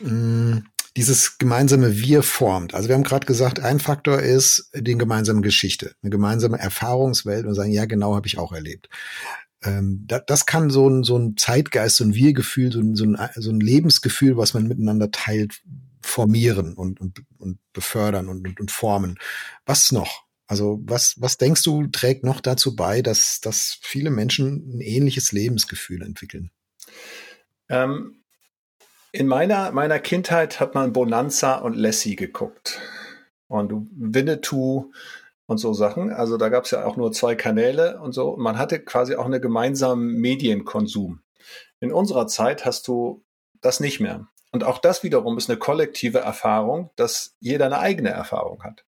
[0.00, 0.64] mh, hm,
[0.96, 2.74] dieses gemeinsame Wir formt.
[2.74, 7.54] Also wir haben gerade gesagt, ein Faktor ist die gemeinsame Geschichte, eine gemeinsame Erfahrungswelt und
[7.54, 8.90] sagen, ja, genau habe ich auch erlebt
[9.64, 13.04] ähm, da, das kann so ein, so ein Zeitgeist, so ein Wir-Gefühl, so ein, so,
[13.04, 15.62] ein, so ein Lebensgefühl, was man miteinander teilt,
[16.02, 19.18] formieren und, und, und befördern und, und, und formen.
[19.66, 20.24] Was noch?
[20.46, 25.32] Also was, was denkst du, trägt noch dazu bei, dass, dass viele Menschen ein ähnliches
[25.32, 26.50] Lebensgefühl entwickeln?
[27.68, 28.22] Ähm,
[29.12, 32.80] in meiner, meiner Kindheit hat man Bonanza und Lassie geguckt.
[33.46, 34.92] Und Winnetou
[35.52, 36.10] und so Sachen.
[36.10, 38.36] Also da gab es ja auch nur zwei Kanäle und so.
[38.36, 41.22] Man hatte quasi auch einen gemeinsamen Medienkonsum.
[41.78, 43.24] In unserer Zeit hast du
[43.60, 44.26] das nicht mehr.
[44.50, 48.84] Und auch das wiederum ist eine kollektive Erfahrung, dass jeder eine eigene Erfahrung hat.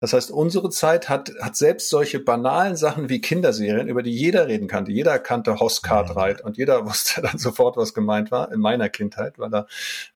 [0.00, 4.46] Das heißt, unsere Zeit hat, hat selbst solche banalen Sachen wie Kinderserien, über die jeder
[4.46, 4.92] reden kannte.
[4.92, 9.38] Jeder kannte Hoss Cartwright und jeder wusste dann sofort, was gemeint war in meiner Kindheit,
[9.38, 9.66] weil er,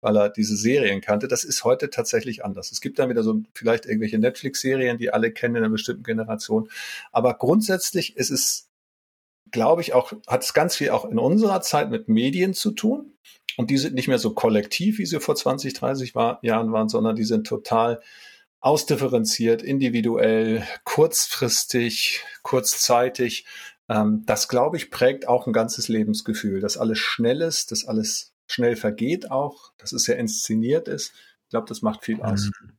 [0.00, 1.26] weil er diese Serien kannte.
[1.26, 2.70] Das ist heute tatsächlich anders.
[2.70, 6.68] Es gibt dann wieder so vielleicht irgendwelche Netflix-Serien, die alle kennen in einer bestimmten Generation.
[7.10, 8.68] Aber grundsätzlich ist es,
[9.50, 13.12] glaube ich, auch, hat es ganz viel auch in unserer Zeit mit Medien zu tun.
[13.56, 16.88] Und die sind nicht mehr so kollektiv, wie sie vor 20, 30 war, Jahren waren,
[16.88, 18.00] sondern die sind total
[18.62, 23.44] ausdifferenziert, individuell, kurzfristig, kurzzeitig.
[23.88, 28.32] Ähm, das, glaube ich, prägt auch ein ganzes Lebensgefühl, dass alles schnell ist, dass alles
[28.46, 31.12] schnell vergeht auch, dass es sehr inszeniert ist.
[31.44, 32.46] Ich glaube, das macht viel aus.
[32.46, 32.78] Mhm.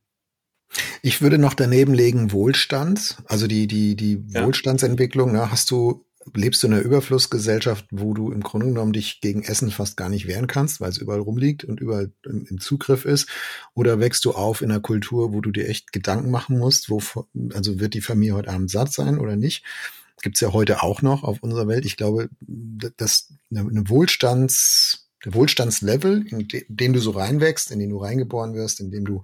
[1.02, 4.44] Ich würde noch daneben legen Wohlstand, also die, die, die ja.
[4.44, 5.32] Wohlstandsentwicklung.
[5.32, 5.50] Ne?
[5.50, 9.70] Hast du lebst du in einer Überflussgesellschaft, wo du im Grunde genommen dich gegen Essen
[9.70, 13.28] fast gar nicht wehren kannst, weil es überall rumliegt und überall im, im, Zugriff ist?
[13.74, 17.02] Oder wächst du auf in einer Kultur, wo du dir echt Gedanken machen musst, wo,
[17.52, 19.64] also wird die Familie heute Abend satt sein oder nicht?
[20.22, 21.84] Gibt's ja heute auch noch auf unserer Welt.
[21.84, 27.98] Ich glaube, dass eine Wohlstands, der Wohlstandslevel, in den du so reinwächst, in den du
[27.98, 29.22] reingeboren wirst, in dem du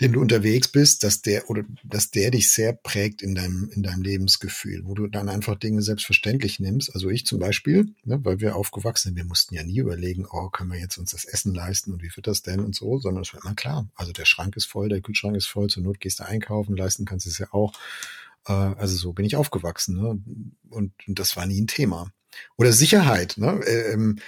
[0.00, 3.82] dem du unterwegs bist, dass der oder dass der dich sehr prägt in deinem in
[3.82, 6.94] deinem Lebensgefühl, wo du dann einfach Dinge selbstverständlich nimmst.
[6.94, 10.50] Also ich zum Beispiel, ne, weil wir aufgewachsen sind, wir mussten ja nie überlegen, oh,
[10.50, 13.22] können wir jetzt uns das Essen leisten und wie wird das denn und so, sondern
[13.22, 13.88] es war immer klar.
[13.94, 17.06] Also der Schrank ist voll, der Kühlschrank ist voll, zur Not gehst du einkaufen, leisten
[17.06, 17.72] kannst du es ja auch.
[18.46, 20.22] Äh, also so bin ich aufgewachsen, ne?
[20.68, 22.10] Und, und das war nie ein Thema.
[22.56, 23.34] Oder Sicherheit.
[23.36, 23.60] Ne?
[23.66, 24.18] Ähm,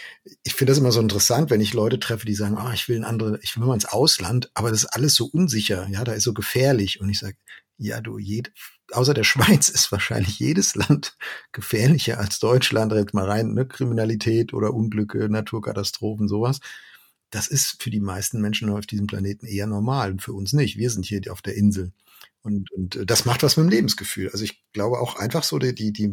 [0.42, 2.96] ich finde das immer so interessant, wenn ich Leute treffe, die sagen, ah, ich will
[2.96, 6.12] ein andere, ich will mal ins Ausland, aber das ist alles so unsicher, ja, da
[6.12, 7.00] ist so gefährlich.
[7.00, 7.36] Und ich sage,
[7.78, 8.52] ja, du, jed,
[8.92, 11.16] außer der Schweiz ist wahrscheinlich jedes Land
[11.52, 13.66] gefährlicher als Deutschland, direkt mal rein, ne?
[13.66, 16.60] Kriminalität oder Unglücke, Naturkatastrophen, sowas.
[17.30, 20.78] Das ist für die meisten Menschen auf diesem Planeten eher normal und für uns nicht.
[20.78, 21.92] Wir sind hier auf der Insel.
[22.42, 24.30] Und, und äh, das macht was mit dem Lebensgefühl.
[24.30, 26.10] Also ich glaube auch einfach so, die, die, die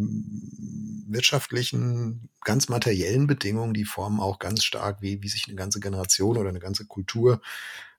[1.07, 6.37] wirtschaftlichen, ganz materiellen Bedingungen, die formen auch ganz stark, wie, wie sich eine ganze Generation
[6.37, 7.41] oder eine ganze Kultur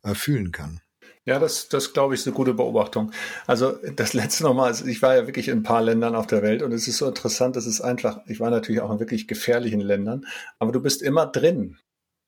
[0.03, 0.81] äh, fühlen kann.
[1.25, 3.11] Ja, das, das glaube ich ist eine gute Beobachtung.
[3.49, 6.43] Also das letzte nochmal, also ich war ja wirklich in ein paar Ländern auf der
[6.43, 9.27] Welt und es ist so interessant, das ist einfach, ich war natürlich auch in wirklich
[9.27, 10.25] gefährlichen Ländern,
[10.61, 11.79] aber du bist immer drin.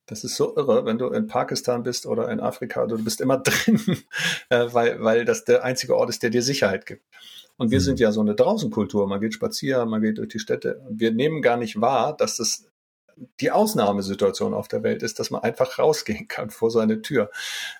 [0.09, 3.37] Das ist so irre, wenn du in Pakistan bist oder in Afrika, du bist immer
[3.43, 3.79] drin,
[4.49, 7.03] äh, weil, weil das der einzige Ort ist, der dir Sicherheit gibt.
[7.57, 7.83] Und wir mhm.
[7.83, 9.07] sind ja so eine Draußenkultur.
[9.07, 10.81] Man geht spazieren, man geht durch die Städte.
[10.87, 12.65] Und wir nehmen gar nicht wahr, dass das
[13.39, 17.29] die Ausnahmesituation auf der Welt ist, dass man einfach rausgehen kann vor seine Tür.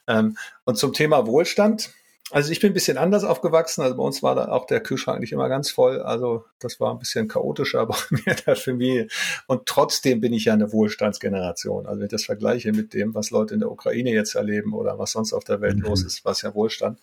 [0.05, 1.91] Ähm, und zum Thema Wohlstand,
[2.31, 3.81] also ich bin ein bisschen anders aufgewachsen.
[3.81, 6.01] Also bei uns war da auch der Kühlschrank nicht immer ganz voll.
[6.01, 9.07] Also das war ein bisschen chaotischer bei mir der Familie.
[9.47, 11.87] Und trotzdem bin ich ja eine Wohlstandsgeneration.
[11.87, 14.99] Also wenn ich das vergleiche mit dem, was Leute in der Ukraine jetzt erleben oder
[14.99, 15.83] was sonst auf der Welt mhm.
[15.83, 16.99] los ist, was ja Wohlstand.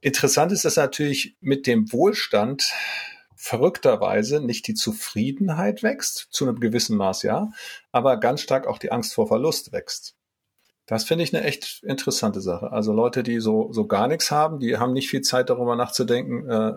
[0.00, 2.72] Interessant ist, dass natürlich mit dem Wohlstand
[3.34, 7.50] verrückterweise nicht die Zufriedenheit wächst, zu einem gewissen Maß ja,
[7.92, 10.17] aber ganz stark auch die Angst vor Verlust wächst.
[10.88, 12.72] Das finde ich eine echt interessante Sache.
[12.72, 16.48] Also Leute, die so, so gar nichts haben, die haben nicht viel Zeit darüber nachzudenken,
[16.48, 16.72] äh,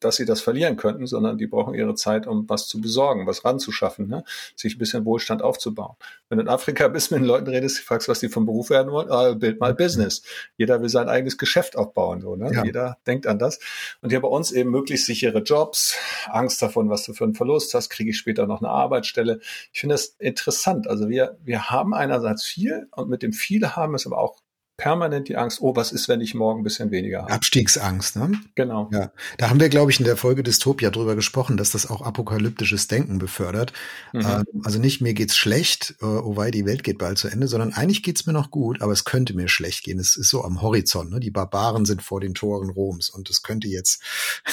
[0.00, 3.44] dass sie das verlieren könnten, sondern die brauchen ihre Zeit, um was zu besorgen, was
[3.44, 4.24] ranzuschaffen, ne?
[4.54, 5.96] sich ein bisschen Wohlstand aufzubauen.
[6.28, 8.92] Wenn du in Afrika bist, mit den Leuten redest, fragst, was die vom Beruf werden
[8.92, 10.22] wollen, ah, build my business.
[10.56, 12.52] Jeder will sein eigenes Geschäft aufbauen, so, ne?
[12.52, 12.64] Ja.
[12.64, 13.58] Jeder denkt an das.
[14.00, 15.96] Und hier bei uns eben möglichst sichere Jobs,
[16.28, 19.40] Angst davon, was du für einen Verlust hast, kriege ich später noch eine Arbeitsstelle.
[19.72, 20.88] Ich finde das interessant.
[20.88, 24.40] Also wir, wir haben einerseits viel und mit dem viel haben es aber auch
[24.76, 27.32] permanent die Angst, oh, was ist, wenn ich morgen ein bisschen weniger habe?
[27.32, 28.32] Abstiegsangst, ne?
[28.54, 28.90] Genau.
[28.92, 29.10] Ja.
[29.38, 32.86] Da haben wir, glaube ich, in der Folge Dystopia drüber gesprochen, dass das auch apokalyptisches
[32.86, 33.72] Denken befördert.
[34.12, 34.20] Mhm.
[34.20, 37.48] Ähm, also nicht, mir geht's schlecht, äh, oh wei, die Welt geht bald zu Ende,
[37.48, 39.98] sondern eigentlich geht's mir noch gut, aber es könnte mir schlecht gehen.
[39.98, 41.20] Es ist so am Horizont, ne?
[41.20, 44.02] Die Barbaren sind vor den Toren Roms und es könnte jetzt,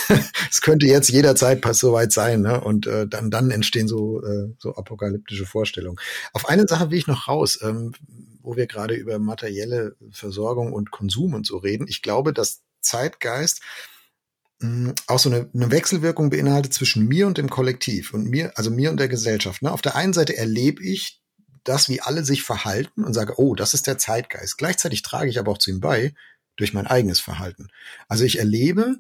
[0.49, 2.62] es könnte jetzt jederzeit soweit sein, ne?
[2.62, 5.97] Und äh, dann, dann entstehen so, äh, so apokalyptische Vorstellungen.
[6.31, 7.59] Auf eine Sache will ich noch raus.
[7.62, 7.93] Ähm,
[8.43, 11.88] wo wir gerade über materielle Versorgung und Konsum und so reden.
[11.88, 13.62] Ich glaube, dass Zeitgeist
[14.60, 18.69] hm, auch so eine, eine Wechselwirkung beinhaltet zwischen mir und dem Kollektiv und mir, also
[18.69, 19.62] mir und der Gesellschaft.
[19.62, 19.71] Ne?
[19.71, 21.21] Auf der einen Seite erlebe ich
[21.63, 24.58] das, wie alle sich verhalten und sage, oh, das ist der Zeitgeist.
[24.58, 26.13] Gleichzeitig trage ich aber auch zu ihm bei
[26.58, 27.69] durch mein eigenes Verhalten.
[28.08, 28.97] Also ich erlebe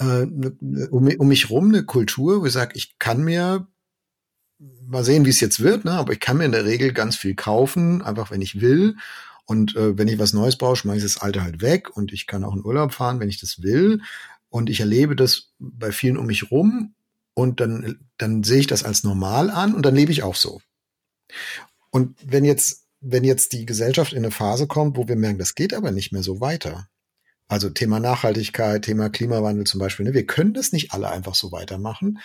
[0.00, 3.68] äh, ne, ne, um, um mich rum eine Kultur, wo ich sage, ich kann mir
[4.86, 5.92] mal sehen, wie es jetzt wird, ne?
[5.92, 8.96] aber ich kann mir in der Regel ganz viel kaufen, einfach wenn ich will.
[9.46, 12.26] Und äh, wenn ich was Neues brauche, schmeiße ich das Alte halt weg und ich
[12.26, 14.00] kann auch in Urlaub fahren, wenn ich das will.
[14.48, 16.94] Und ich erlebe das bei vielen um mich rum
[17.34, 20.60] und dann, dann sehe ich das als normal an und dann lebe ich auch so.
[21.90, 25.54] Und wenn jetzt, wenn jetzt die Gesellschaft in eine Phase kommt, wo wir merken, das
[25.54, 26.88] geht aber nicht mehr so weiter.
[27.48, 30.06] Also Thema Nachhaltigkeit, Thema Klimawandel zum Beispiel.
[30.06, 30.14] Ne?
[30.14, 32.18] Wir können das nicht alle einfach so weitermachen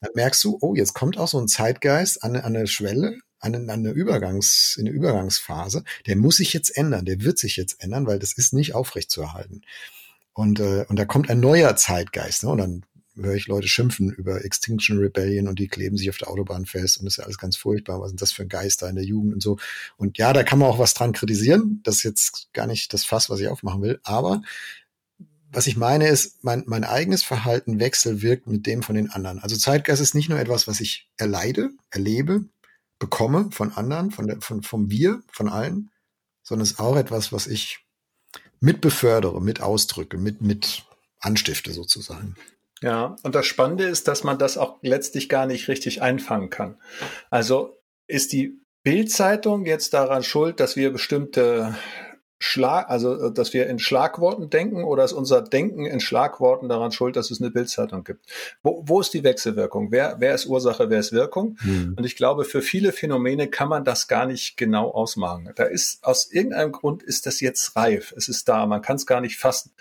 [0.00, 3.54] dann merkst du, oh, jetzt kommt auch so ein Zeitgeist an, an eine Schwelle, an,
[3.54, 5.84] an eine Übergangs, in eine Übergangsphase.
[6.06, 9.62] Der muss sich jetzt ändern, der wird sich jetzt ändern, weil das ist nicht aufrechtzuerhalten.
[10.32, 12.44] Und, äh, und da kommt ein neuer Zeitgeist.
[12.44, 12.50] Ne?
[12.50, 12.82] Und dann
[13.16, 16.98] höre ich Leute schimpfen über Extinction Rebellion und die kleben sich auf der Autobahn fest
[16.98, 18.00] und das ist ja alles ganz furchtbar.
[18.00, 19.58] Was sind das für Geister in der Jugend und so?
[19.96, 21.80] Und ja, da kann man auch was dran kritisieren.
[21.82, 24.00] Das ist jetzt gar nicht das Fass, was ich aufmachen will.
[24.04, 24.42] Aber
[25.52, 29.40] was ich meine ist, mein, mein eigenes Verhalten wechselwirkt mit dem von den anderen.
[29.40, 32.44] Also Zeitgeist ist nicht nur etwas, was ich erleide, erlebe,
[32.98, 35.90] bekomme von anderen, von der, von, vom Wir, von allen,
[36.42, 37.84] sondern es ist auch etwas, was ich
[38.60, 40.84] mit befördere, mit ausdrücke, mit, mit
[41.18, 42.36] anstifte sozusagen.
[42.82, 46.78] Ja, und das Spannende ist, dass man das auch letztlich gar nicht richtig einfangen kann.
[47.28, 51.76] Also ist die Bildzeitung jetzt daran schuld, dass wir bestimmte
[52.42, 56.90] Schlag, also äh, dass wir in Schlagworten denken oder ist unser Denken in Schlagworten daran
[56.90, 58.24] schuld, dass es eine Bildzeitung gibt?
[58.62, 59.92] Wo, wo ist die Wechselwirkung?
[59.92, 61.58] Wer, wer ist Ursache, wer ist Wirkung?
[61.62, 61.94] Mhm.
[61.98, 65.50] Und ich glaube, für viele Phänomene kann man das gar nicht genau ausmachen.
[65.54, 68.14] Da ist aus irgendeinem Grund ist das jetzt reif.
[68.16, 69.72] Es ist da, man kann es gar nicht fassen.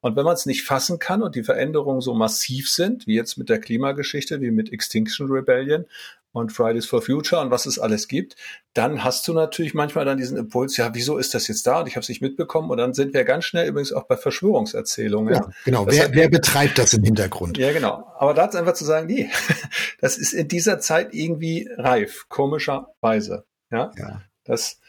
[0.00, 3.38] Und wenn man es nicht fassen kann und die Veränderungen so massiv sind, wie jetzt
[3.38, 5.84] mit der Klimageschichte, wie mit Extinction Rebellion,
[6.32, 8.36] und Fridays for Future und was es alles gibt,
[8.74, 11.88] dann hast du natürlich manchmal dann diesen Impuls, ja, wieso ist das jetzt da und
[11.88, 15.34] ich habe es nicht mitbekommen und dann sind wir ganz schnell übrigens auch bei Verschwörungserzählungen.
[15.34, 15.86] Ja, genau.
[15.88, 17.58] wer, hat, wer betreibt das im Hintergrund?
[17.58, 18.12] Ja, genau.
[18.18, 19.30] Aber da ist einfach zu sagen, nee,
[20.00, 23.44] das ist in dieser Zeit irgendwie reif, komischerweise.
[23.70, 24.22] Ja, ja.
[24.44, 24.80] das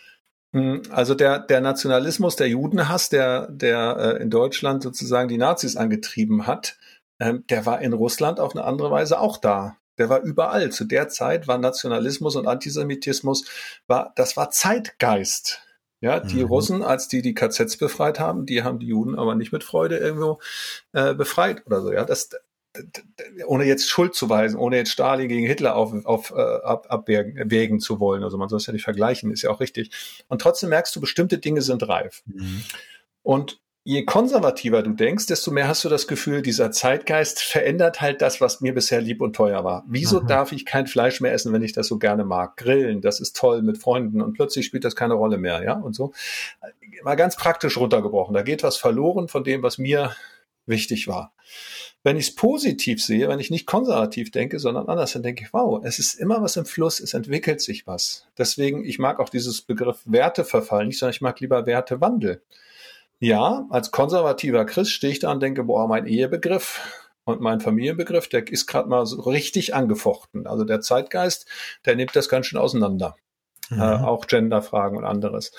[0.52, 5.75] hm, also der, der Nationalismus, der Judenhass, der, der äh, in Deutschland sozusagen die Nazis
[5.75, 6.78] angetrieben hat,
[7.19, 10.71] ähm, der war in Russland auf eine andere Weise auch da der war überall.
[10.71, 13.45] Zu der Zeit war Nationalismus und Antisemitismus,
[13.88, 15.62] war, das war Zeitgeist.
[16.01, 16.47] Ja, die mhm.
[16.47, 19.97] Russen, als die die KZs befreit haben, die haben die Juden aber nicht mit Freude
[19.97, 20.39] irgendwo
[20.93, 21.91] äh, befreit oder so.
[21.91, 22.29] Ja, das,
[23.45, 27.81] ohne jetzt Schuld zu weisen, ohne jetzt Stalin gegen Hitler auf, auf äh, ab, abwägen
[27.81, 28.23] zu wollen.
[28.23, 29.91] Also man soll es ja nicht vergleichen, ist ja auch richtig.
[30.29, 32.23] Und trotzdem merkst du, bestimmte Dinge sind reif.
[32.25, 32.63] Mhm.
[33.21, 33.59] Und
[33.89, 38.39] je konservativer du denkst, desto mehr hast du das Gefühl, dieser Zeitgeist verändert halt das,
[38.39, 39.84] was mir bisher lieb und teuer war.
[39.88, 40.28] Wieso Aha.
[40.28, 42.56] darf ich kein Fleisch mehr essen, wenn ich das so gerne mag?
[42.56, 45.95] Grillen, das ist toll mit Freunden und plötzlich spielt das keine Rolle mehr, ja, und
[45.95, 46.13] so.
[47.04, 48.36] Mal ganz praktisch runtergebrochen.
[48.36, 50.15] Da geht was verloren von dem, was mir
[50.67, 51.34] wichtig war.
[52.04, 55.52] Wenn ich es positiv sehe, wenn ich nicht konservativ denke, sondern anders, dann denke ich,
[55.52, 58.28] wow, es ist immer was im Fluss, es entwickelt sich was.
[58.38, 62.43] Deswegen, ich mag auch dieses Begriff Werteverfall nicht, sondern ich mag lieber Wertewandel.
[63.19, 68.29] Ja, als konservativer Christ stehe ich da und denke, boah, mein Ehebegriff und mein Familienbegriff,
[68.29, 70.47] der ist gerade mal so richtig angefochten.
[70.47, 71.45] Also der Zeitgeist,
[71.86, 73.15] der nimmt das ganz schön auseinander.
[73.69, 73.79] Mhm.
[73.79, 75.51] Äh, auch Genderfragen und anderes.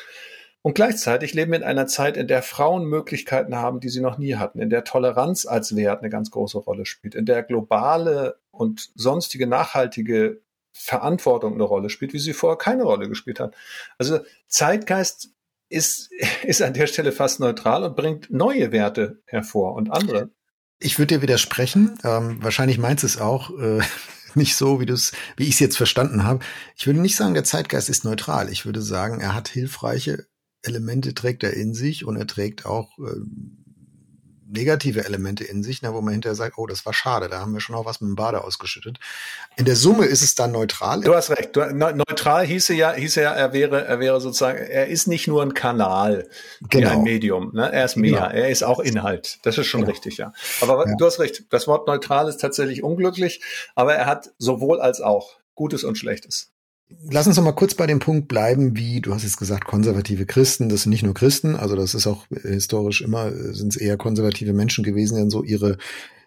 [0.62, 4.18] Und gleichzeitig leben wir in einer Zeit, in der Frauen Möglichkeiten haben, die sie noch
[4.18, 8.38] nie hatten, in der Toleranz als Wert eine ganz große Rolle spielt, in der globale
[8.50, 10.42] und sonstige nachhaltige
[10.72, 13.54] Verantwortung eine Rolle spielt, wie sie vorher keine Rolle gespielt hat.
[13.96, 15.30] Also Zeitgeist
[15.70, 16.10] ist,
[16.42, 20.30] ist an der Stelle fast neutral und bringt neue Werte hervor und andere.
[20.78, 21.98] Ich würde dir widersprechen.
[22.04, 23.80] Ähm, wahrscheinlich meinst es auch äh,
[24.34, 26.44] nicht so, wie du es, wie ich es jetzt verstanden habe.
[26.76, 28.50] Ich würde nicht sagen, der Zeitgeist ist neutral.
[28.50, 30.26] Ich würde sagen, er hat hilfreiche
[30.62, 33.16] Elemente trägt er in sich und er trägt auch äh,
[34.50, 37.52] negative Elemente in sich, na, wo man hinterher sagt, oh, das war schade, da haben
[37.52, 38.98] wir schon auch was mit dem Bade ausgeschüttet.
[39.56, 41.00] In der Summe ist es dann neutral.
[41.00, 41.54] Du hast recht.
[41.54, 45.42] Du, neutral hieße ja, hieße ja, er wäre, er wäre sozusagen, er ist nicht nur
[45.42, 46.28] ein Kanal,
[46.68, 46.90] genau.
[46.90, 47.72] ein Medium, ne?
[47.72, 48.42] er ist mehr, genau.
[48.42, 49.38] er ist auch Inhalt.
[49.42, 49.92] Das ist schon genau.
[49.92, 50.32] richtig, ja.
[50.60, 50.96] Aber ja.
[50.96, 53.42] du hast recht, das Wort neutral ist tatsächlich unglücklich,
[53.74, 56.52] aber er hat sowohl als auch Gutes und Schlechtes.
[57.10, 60.26] Lass uns noch mal kurz bei dem Punkt bleiben, wie du hast jetzt gesagt, konservative
[60.26, 63.96] Christen, das sind nicht nur Christen, also das ist auch historisch immer, sind es eher
[63.96, 65.78] konservative Menschen gewesen, die dann so ihre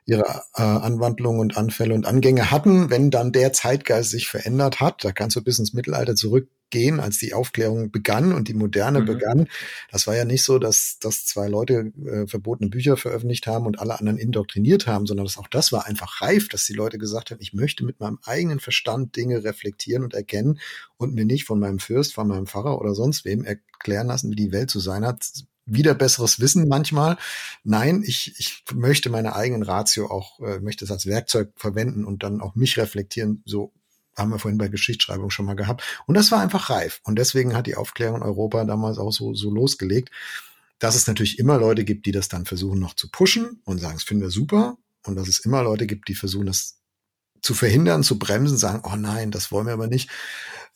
[0.06, 2.90] ihre äh, Anwandlungen und Anfälle und Angänge hatten.
[2.90, 7.00] Wenn dann der Zeitgeist sich verändert hat, da kannst du bis ins Mittelalter zurück gehen,
[7.00, 9.06] als die Aufklärung begann und die Moderne mhm.
[9.06, 9.48] begann.
[9.92, 13.80] Das war ja nicht so, dass, dass zwei Leute äh, verbotene Bücher veröffentlicht haben und
[13.80, 17.30] alle anderen indoktriniert haben, sondern dass auch das war einfach reif, dass die Leute gesagt
[17.30, 20.60] haben, ich möchte mit meinem eigenen Verstand Dinge reflektieren und erkennen
[20.98, 24.36] und mir nicht von meinem Fürst, von meinem Pfarrer oder sonst wem erklären lassen, wie
[24.36, 25.32] die Welt zu sein hat.
[25.66, 27.18] Wieder besseres Wissen manchmal.
[27.64, 32.24] Nein, ich, ich möchte meine eigenen Ratio auch, äh, möchte es als Werkzeug verwenden und
[32.24, 33.72] dann auch mich reflektieren, so
[34.18, 35.84] haben wir vorhin bei Geschichtsschreibung schon mal gehabt.
[36.06, 37.02] Und das war einfach reif.
[37.04, 40.12] Und deswegen hat die Aufklärung in Europa damals auch so, so losgelegt,
[40.80, 43.96] dass es natürlich immer Leute gibt, die das dann versuchen noch zu pushen und sagen,
[43.96, 44.78] es finden wir super.
[45.06, 46.80] Und dass es immer Leute gibt, die versuchen, das
[47.42, 50.10] zu verhindern, zu bremsen, sagen, oh nein, das wollen wir aber nicht.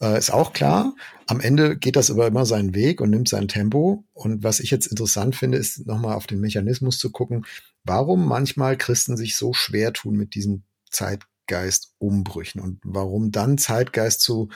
[0.01, 0.95] Äh, ist auch klar.
[1.25, 4.05] Am Ende geht das aber immer seinen Weg und nimmt sein Tempo.
[4.13, 7.45] Und was ich jetzt interessant finde, ist nochmal auf den Mechanismus zu gucken,
[7.83, 14.21] warum manchmal Christen sich so schwer tun mit diesen Zeit Zeitgeistumbrüchen und warum dann Zeitgeist
[14.21, 14.49] zu,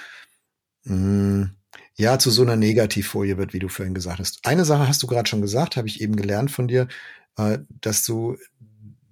[0.83, 1.51] mh, hm,
[1.95, 4.39] ja, zu so einer Negativfolie wird, wie du vorhin gesagt hast.
[4.43, 6.87] Eine Sache hast du gerade schon gesagt, habe ich eben gelernt von dir,
[7.37, 8.37] äh, dass du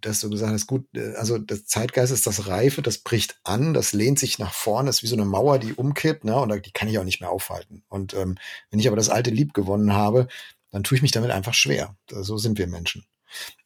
[0.02, 3.74] dass du gesagt hast, gut, äh, also das Zeitgeist ist das Reife, das bricht an,
[3.74, 6.40] das lehnt sich nach vorne, ist wie so eine Mauer, die umkippt, ne?
[6.40, 7.84] Und die kann ich auch nicht mehr aufhalten.
[7.90, 8.38] Und ähm,
[8.72, 10.28] wenn ich aber das alte Lieb gewonnen habe,
[10.72, 11.98] dann tue ich mich damit einfach schwer.
[12.10, 13.06] So sind wir Menschen.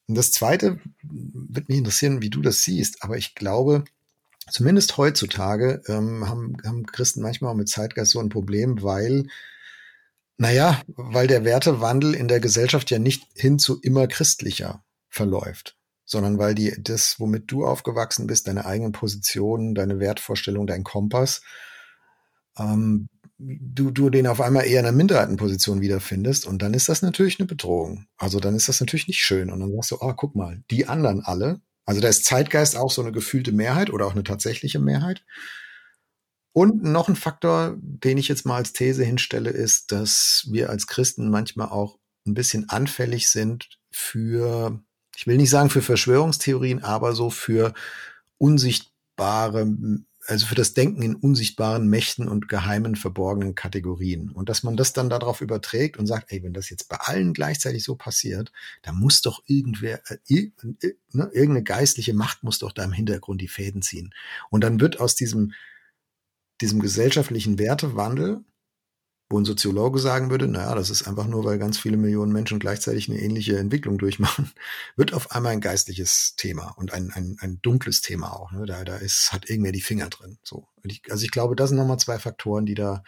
[0.08, 3.04] Und das Zweite wird mich interessieren, wie du das siehst.
[3.04, 3.84] Aber ich glaube,
[4.50, 9.28] zumindest heutzutage ähm, haben, haben Christen manchmal auch mit Zeitgeist so ein Problem, weil,
[10.38, 16.38] naja, weil der Wertewandel in der Gesellschaft ja nicht hin zu immer christlicher verläuft, sondern
[16.38, 21.42] weil die, das, womit du aufgewachsen bist, deine eigenen Positionen, deine Wertvorstellung, dein Kompass,
[22.58, 27.02] ähm, du, du den auf einmal eher in einer Minderheitenposition wiederfindest und dann ist das
[27.02, 28.06] natürlich eine Bedrohung.
[28.18, 30.88] Also dann ist das natürlich nicht schön und dann sagst du, oh, guck mal, die
[30.88, 34.80] anderen alle, also da ist Zeitgeist auch so eine gefühlte Mehrheit oder auch eine tatsächliche
[34.80, 35.24] Mehrheit.
[36.54, 40.88] Und noch ein Faktor, den ich jetzt mal als These hinstelle, ist, dass wir als
[40.88, 44.80] Christen manchmal auch ein bisschen anfällig sind für,
[45.16, 47.74] ich will nicht sagen für Verschwörungstheorien, aber so für
[48.38, 49.66] unsichtbare
[50.26, 54.30] also für das Denken in unsichtbaren Mächten und geheimen, verborgenen Kategorien.
[54.32, 57.34] Und dass man das dann darauf überträgt und sagt, ey, wenn das jetzt bei allen
[57.34, 58.52] gleichzeitig so passiert,
[58.84, 60.52] da muss doch irgendwer, äh,
[61.12, 64.14] ne, irgendeine geistliche Macht muss doch da im Hintergrund die Fäden ziehen.
[64.50, 65.54] Und dann wird aus diesem,
[66.62, 68.44] diesem gesellschaftlichen Wertewandel
[69.34, 72.60] wo ein Soziologe sagen würde, naja, das ist einfach nur, weil ganz viele Millionen Menschen
[72.60, 74.52] gleichzeitig eine ähnliche Entwicklung durchmachen,
[74.96, 78.52] wird auf einmal ein geistliches Thema und ein, ein, ein dunkles Thema auch.
[78.52, 78.68] Ne?
[78.68, 80.38] Da, da ist, hat irgendwer die Finger drin.
[80.44, 80.68] So.
[80.84, 83.04] Ich, also ich glaube, das sind nochmal zwei Faktoren, die da,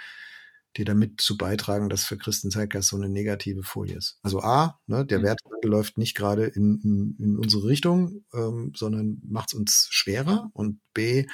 [0.78, 4.18] die damit zu beitragen, dass für Christen Zeitgeist so eine negative Folie ist.
[4.24, 5.24] Also A, ne, der mhm.
[5.26, 10.50] Wertewandel läuft nicht gerade in, in, in unsere Richtung, ähm, sondern macht es uns schwerer.
[10.54, 11.28] Und B,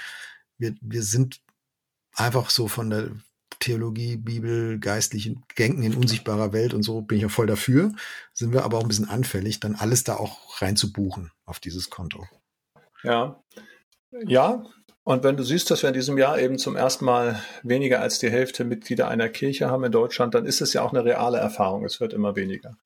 [0.58, 1.42] wir, wir sind
[2.14, 3.12] einfach so von der
[3.62, 7.94] Theologie, Bibel, geistlichen Denken in unsichtbarer Welt und so bin ich ja voll dafür.
[8.34, 11.62] Sind wir aber auch ein bisschen anfällig, dann alles da auch rein zu buchen auf
[11.62, 12.28] dieses Konto.
[13.04, 13.42] Ja.
[14.28, 14.66] Ja,
[15.04, 18.20] Und wenn du siehst, dass wir in diesem Jahr eben zum ersten Mal weniger als
[18.20, 21.40] die Hälfte Mitglieder einer Kirche haben in Deutschland, dann ist es ja auch eine reale
[21.40, 21.86] Erfahrung.
[21.86, 22.78] Es wird immer weniger.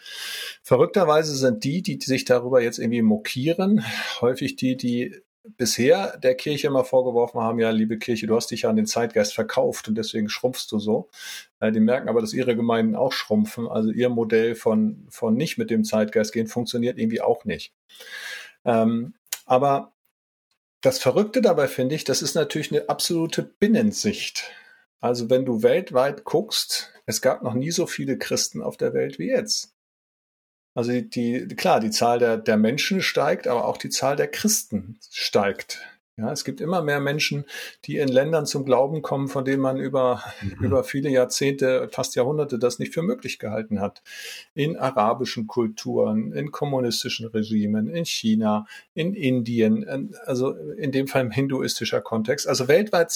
[0.63, 3.83] Verrückterweise sind die, die sich darüber jetzt irgendwie mokieren,
[4.21, 5.13] häufig die, die
[5.57, 8.85] bisher der Kirche immer vorgeworfen haben, ja, liebe Kirche, du hast dich ja an den
[8.85, 11.09] Zeitgeist verkauft und deswegen schrumpfst du so.
[11.59, 13.67] Äh, die merken aber, dass ihre Gemeinden auch schrumpfen.
[13.67, 17.73] Also ihr Modell von, von nicht mit dem Zeitgeist gehen funktioniert irgendwie auch nicht.
[18.63, 19.13] Ähm,
[19.45, 19.93] aber
[20.81, 24.51] das Verrückte dabei finde ich, das ist natürlich eine absolute Binnensicht.
[24.99, 29.19] Also wenn du weltweit guckst, es gab noch nie so viele Christen auf der Welt
[29.19, 29.74] wie jetzt.
[30.75, 34.27] Also die, die klar, die Zahl der, der Menschen steigt, aber auch die Zahl der
[34.27, 35.79] Christen steigt.
[36.17, 37.43] Ja, es gibt immer mehr Menschen,
[37.83, 40.63] die in Ländern zum Glauben kommen, von denen man über, mhm.
[40.63, 44.01] über viele Jahrzehnte, fast Jahrhunderte das nicht für möglich gehalten hat.
[44.53, 51.31] In arabischen Kulturen, in kommunistischen Regimen, in China, in Indien, also in dem Fall im
[51.31, 52.47] hinduistischer Kontext.
[52.47, 53.13] Also weltweit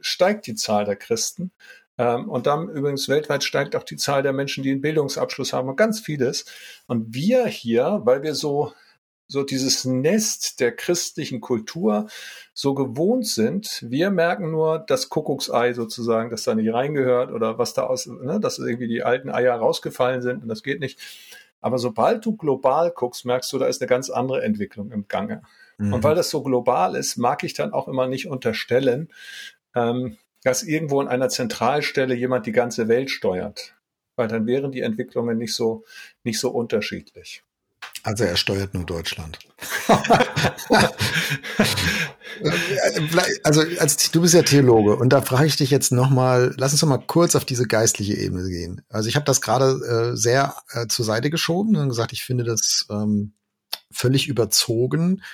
[0.00, 1.50] steigt die Zahl der Christen.
[1.98, 5.68] Ähm, und dann übrigens weltweit steigt auch die Zahl der Menschen, die einen Bildungsabschluss haben
[5.68, 6.44] und ganz vieles.
[6.86, 8.72] Und wir hier, weil wir so
[9.28, 12.06] so dieses Nest der christlichen Kultur
[12.54, 13.84] so gewohnt sind.
[13.88, 18.38] Wir merken nur das Kuckucksei sozusagen, das da nicht reingehört oder was da aus, ne,
[18.40, 21.00] dass irgendwie die alten Eier rausgefallen sind und das geht nicht.
[21.60, 25.42] Aber sobald du global guckst, merkst du, da ist eine ganz andere Entwicklung im Gange.
[25.78, 25.94] Mhm.
[25.94, 29.08] Und weil das so global ist, mag ich dann auch immer nicht unterstellen,
[29.74, 30.16] ähm,
[30.46, 33.74] dass irgendwo in einer Zentralstelle jemand die ganze Welt steuert.
[34.14, 35.84] Weil dann wären die Entwicklungen nicht so,
[36.22, 37.42] nicht so unterschiedlich.
[38.04, 39.40] Also er steuert nur Deutschland.
[43.42, 46.80] also als, du bist ja Theologe und da frage ich dich jetzt nochmal, lass uns
[46.80, 48.82] doch mal kurz auf diese geistliche Ebene gehen.
[48.88, 52.44] Also ich habe das gerade äh, sehr äh, zur Seite geschoben und gesagt, ich finde
[52.44, 53.32] das ähm,
[53.90, 55.24] völlig überzogen,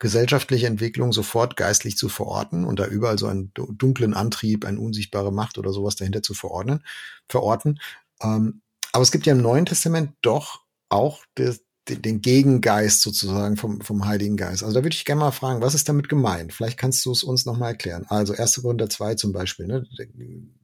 [0.00, 5.32] gesellschaftliche Entwicklung sofort geistlich zu verorten und da überall so einen dunklen Antrieb, eine unsichtbare
[5.32, 6.84] Macht oder sowas dahinter zu verordnen,
[7.28, 7.78] verorten.
[8.20, 11.56] Ähm, aber es gibt ja im Neuen Testament doch auch den,
[11.88, 14.62] den Gegengeist sozusagen vom, vom Heiligen Geist.
[14.62, 16.52] Also da würde ich gerne mal fragen, was ist damit gemeint?
[16.52, 18.06] Vielleicht kannst du es uns nochmal erklären.
[18.08, 18.62] Also 1.
[18.62, 19.86] Korinther 2 zum Beispiel, ne?
[19.98, 20.06] Der,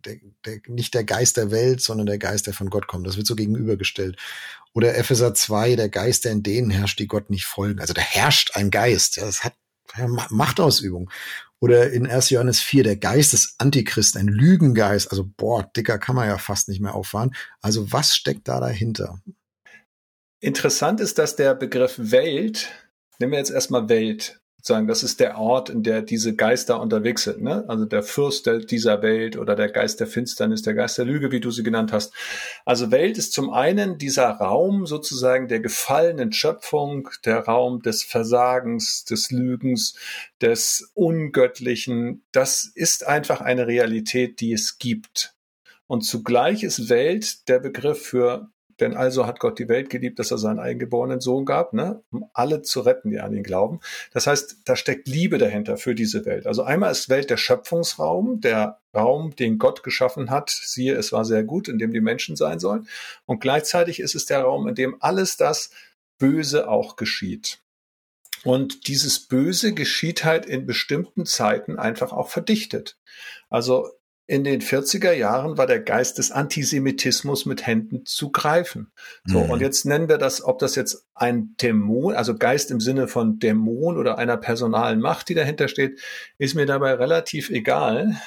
[0.04, 3.06] der, der, nicht der Geist der Welt, sondern der Geist, der von Gott kommt.
[3.06, 4.16] Das wird so gegenübergestellt.
[4.76, 7.80] Oder Epheser 2, der Geist, der in denen herrscht, die Gott nicht folgen.
[7.80, 9.16] Also da herrscht ein Geist.
[9.16, 9.54] Ja, das hat
[10.28, 11.10] Machtausübung.
[11.60, 12.28] Oder in 1.
[12.28, 15.10] Johannes 4, der Geist des Antichristen, ein Lügengeist.
[15.10, 17.34] Also, boah, dicker kann man ja fast nicht mehr auffahren.
[17.62, 19.18] Also, was steckt da dahinter?
[20.40, 22.68] Interessant ist, dass der Begriff Welt,
[23.18, 27.22] nehmen wir jetzt erstmal Welt, sozusagen, das ist der Ort, in der diese Geister unterwegs
[27.22, 27.40] sind.
[27.40, 27.64] Ne?
[27.68, 31.38] Also der Fürst dieser Welt oder der Geist der Finsternis, der Geist der Lüge, wie
[31.38, 32.12] du sie genannt hast.
[32.64, 39.04] Also Welt ist zum einen dieser Raum sozusagen der gefallenen Schöpfung, der Raum des Versagens,
[39.04, 39.94] des Lügens,
[40.40, 42.24] des Ungöttlichen.
[42.32, 45.34] Das ist einfach eine Realität, die es gibt.
[45.86, 48.50] Und zugleich ist Welt der Begriff für
[48.80, 52.02] denn also hat Gott die Welt geliebt, dass er seinen eingeborenen Sohn gab, ne?
[52.10, 53.80] um alle zu retten, die an ihn glauben.
[54.12, 56.46] Das heißt, da steckt Liebe dahinter für diese Welt.
[56.46, 60.50] Also einmal ist Welt der Schöpfungsraum, der Raum, den Gott geschaffen hat.
[60.50, 62.88] Siehe, es war sehr gut, in dem die Menschen sein sollen.
[63.24, 65.70] Und gleichzeitig ist es der Raum, in dem alles das
[66.18, 67.60] Böse auch geschieht.
[68.44, 72.96] Und dieses Böse geschieht halt in bestimmten Zeiten einfach auch verdichtet.
[73.48, 73.90] Also
[74.28, 78.90] in den 40er Jahren war der Geist des Antisemitismus mit Händen zu greifen.
[79.24, 79.50] So, mhm.
[79.50, 83.38] und jetzt nennen wir das, ob das jetzt ein Dämon, also Geist im Sinne von
[83.38, 86.00] Dämon oder einer personalen Macht, die dahinter steht,
[86.38, 88.20] ist mir dabei relativ egal.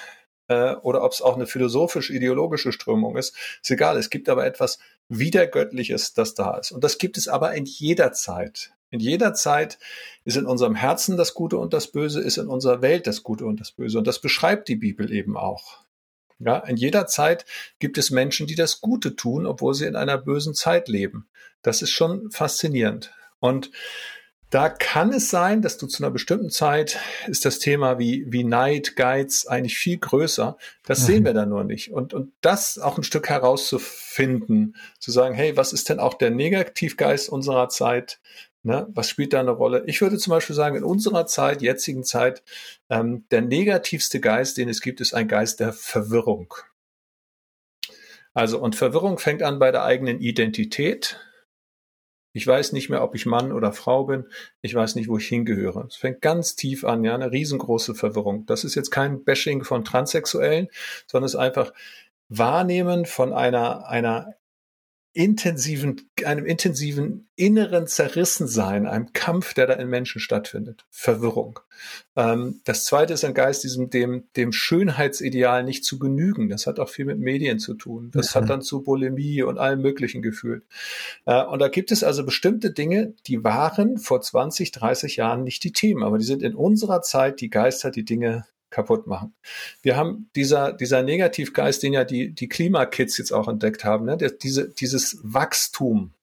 [0.48, 3.98] Äh, oder ob es auch eine philosophisch-ideologische Strömung ist, ist egal.
[3.98, 4.80] Es gibt aber etwas
[5.10, 6.72] Wiedergöttliches, das da ist.
[6.72, 8.72] Und das gibt es aber in jeder Zeit.
[8.90, 9.78] In jeder Zeit
[10.24, 13.46] ist in unserem Herzen das Gute und das Böse, ist in unserer Welt das Gute
[13.46, 13.98] und das Böse.
[13.98, 15.89] Und das beschreibt die Bibel eben auch.
[16.40, 17.46] Ja, in jeder Zeit
[17.80, 21.28] gibt es Menschen, die das Gute tun, obwohl sie in einer bösen Zeit leben.
[21.62, 23.12] Das ist schon faszinierend.
[23.40, 23.72] Und
[24.50, 28.44] da kann es sein, dass du zu einer bestimmten Zeit ist das Thema wie, wie
[28.44, 30.58] Neid, Geiz eigentlich viel größer.
[30.86, 31.06] Das mhm.
[31.06, 31.92] sehen wir da nur nicht.
[31.92, 36.32] Und, und das auch ein Stück herauszufinden, zu sagen, hey, was ist denn auch der
[36.32, 38.20] Negativgeist unserer Zeit?
[38.64, 38.88] Ne?
[38.90, 39.84] Was spielt da eine Rolle?
[39.88, 42.44] Ich würde zum Beispiel sagen, in unserer Zeit, jetzigen Zeit,
[42.90, 46.54] ähm, der negativste Geist, den es gibt, ist ein Geist der Verwirrung.
[48.34, 51.20] Also, und Verwirrung fängt an bei der eigenen Identität.
[52.34, 54.26] Ich weiß nicht mehr, ob ich Mann oder Frau bin.
[54.62, 55.86] Ich weiß nicht, wo ich hingehöre.
[55.88, 58.46] Es fängt ganz tief an, ja, eine riesengroße Verwirrung.
[58.46, 60.68] Das ist jetzt kein Bashing von Transsexuellen,
[61.08, 61.74] sondern es ist einfach
[62.28, 64.36] Wahrnehmen von einer, einer
[65.14, 70.86] intensiven, einem intensiven inneren Zerrissensein, einem Kampf, der da in Menschen stattfindet.
[70.92, 71.60] Verwirrung.
[72.16, 76.50] Ähm, das zweite ist ein Geist, diesem, dem, dem Schönheitsideal nicht zu genügen.
[76.50, 78.12] Das hat auch viel mit Medien zu tun.
[78.14, 78.40] Das mhm.
[78.40, 80.64] hat dann zu Bulimie und allem Möglichen geführt.
[81.26, 85.64] Äh, und da gibt es also bestimmte Dinge, die waren vor 20, 30 Jahren nicht
[85.64, 89.34] die Themen, aber die sind in unserer Zeit die Geister, die Dinge kaputt machen.
[89.82, 94.18] Wir haben dieser, dieser Negativgeist, den ja die, die Klimakids jetzt auch entdeckt haben, ne?
[94.18, 96.14] Der, diese, dieses Wachstum.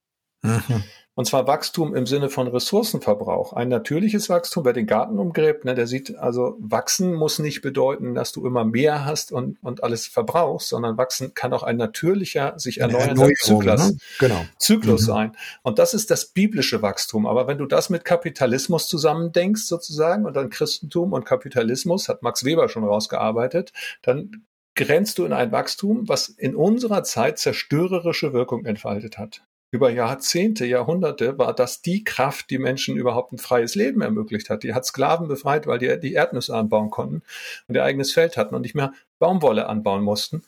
[0.43, 0.85] Mhm.
[1.17, 3.55] Und zwar Wachstum im Sinne von Ressourcenverbrauch.
[3.55, 8.15] Ein natürliches Wachstum, wer den Garten umgräbt, ne, der sieht, also wachsen muss nicht bedeuten,
[8.15, 12.59] dass du immer mehr hast und, und alles verbrauchst, sondern wachsen kann auch ein natürlicher,
[12.59, 13.97] sich erneuernder Zyklus, ne?
[14.19, 14.45] genau.
[14.59, 15.07] Zyklus mhm.
[15.07, 15.37] sein.
[15.63, 17.25] Und das ist das biblische Wachstum.
[17.25, 22.45] Aber wenn du das mit Kapitalismus zusammendenkst sozusagen und dann Christentum und Kapitalismus, hat Max
[22.45, 24.45] Weber schon rausgearbeitet, dann
[24.75, 29.41] grenzt du in ein Wachstum, was in unserer Zeit zerstörerische Wirkung entfaltet hat
[29.71, 34.63] über Jahrzehnte, Jahrhunderte war das die Kraft, die Menschen überhaupt ein freies Leben ermöglicht hat.
[34.63, 37.23] Die hat Sklaven befreit, weil die die Erdnüsse anbauen konnten
[37.69, 40.43] und ihr eigenes Feld hatten und nicht mehr Baumwolle anbauen mussten.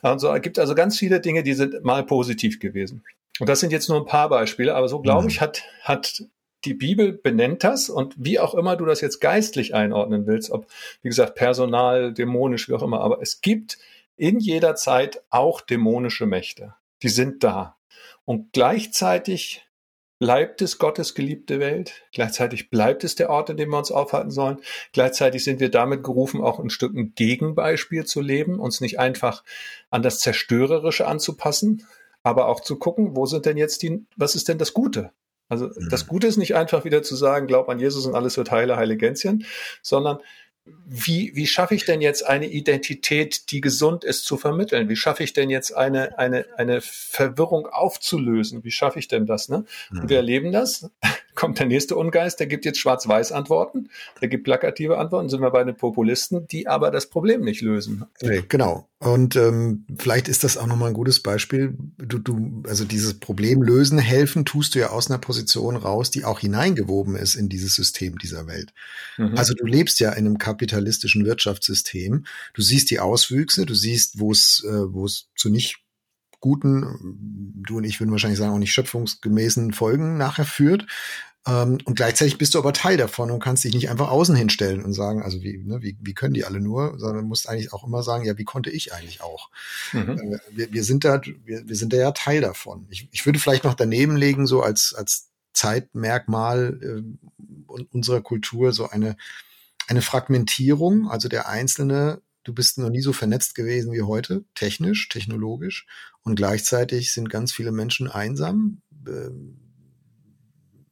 [0.00, 3.04] Also es gibt also ganz viele Dinge, die sind mal positiv gewesen.
[3.40, 5.28] Und das sind jetzt nur ein paar Beispiele, aber so glaube mhm.
[5.28, 6.24] ich, hat, hat
[6.64, 10.66] die Bibel benennt das und wie auch immer du das jetzt geistlich einordnen willst, ob,
[11.02, 13.78] wie gesagt, personal, dämonisch, wie auch immer, aber es gibt
[14.16, 16.74] in jeder Zeit auch dämonische Mächte.
[17.02, 17.76] Die sind da.
[18.24, 19.66] Und gleichzeitig
[20.22, 22.04] bleibt es Gottes geliebte Welt.
[22.12, 24.58] Gleichzeitig bleibt es der Ort, in dem wir uns aufhalten sollen.
[24.92, 29.42] Gleichzeitig sind wir damit gerufen, auch ein Stück ein Gegenbeispiel zu leben, uns nicht einfach
[29.90, 31.88] an das Zerstörerische anzupassen,
[32.22, 35.10] aber auch zu gucken, wo sind denn jetzt die, was ist denn das Gute?
[35.48, 35.88] Also mhm.
[35.90, 38.76] das Gute ist nicht einfach wieder zu sagen, glaub an Jesus und alles wird heile,
[38.76, 39.44] heile Gänzchen,
[39.82, 40.20] sondern
[40.64, 44.88] wie, wie schaffe ich denn jetzt eine Identität, die gesund ist, zu vermitteln?
[44.88, 48.62] Wie schaffe ich denn jetzt eine, eine, eine Verwirrung aufzulösen?
[48.62, 49.48] Wie schaffe ich denn das?
[49.48, 49.64] Ne?
[49.90, 50.22] Und wir mhm.
[50.22, 50.90] erleben das
[51.42, 53.88] kommt der nächste Ungeist, der gibt jetzt Schwarz-Weiß-Antworten,
[54.20, 58.04] der gibt plakative Antworten, sind wir bei den Populisten, die aber das Problem nicht lösen.
[58.20, 58.88] Nee, genau.
[59.00, 61.76] Und ähm, vielleicht ist das auch nochmal ein gutes Beispiel.
[61.98, 66.24] Du, du, also dieses Problem lösen, helfen, tust du ja aus einer Position raus, die
[66.24, 68.72] auch hineingewoben ist in dieses System dieser Welt.
[69.18, 69.36] Mhm.
[69.36, 72.24] Also du lebst ja in einem kapitalistischen Wirtschaftssystem.
[72.54, 75.82] Du siehst die Auswüchse, du siehst, wo es, äh, wo es zu nicht
[76.42, 80.86] guten, du und ich würden wahrscheinlich sagen, auch nicht schöpfungsgemäßen Folgen nachher führt.
[81.46, 84.84] Ähm, und gleichzeitig bist du aber Teil davon und kannst dich nicht einfach außen hinstellen
[84.84, 87.84] und sagen, also wie, ne, wie, wie können die alle nur, sondern musst eigentlich auch
[87.84, 89.50] immer sagen, ja, wie konnte ich eigentlich auch?
[89.92, 90.18] Mhm.
[90.18, 92.86] Äh, wir, wir sind da, wir, wir sind da ja Teil davon.
[92.90, 97.02] Ich, ich würde vielleicht noch daneben legen, so als, als Zeitmerkmal äh,
[97.90, 99.16] unserer Kultur, so eine,
[99.88, 105.08] eine Fragmentierung, also der Einzelne du bist noch nie so vernetzt gewesen wie heute, technisch,
[105.08, 105.86] technologisch.
[106.22, 109.30] Und gleichzeitig sind ganz viele Menschen einsam, äh,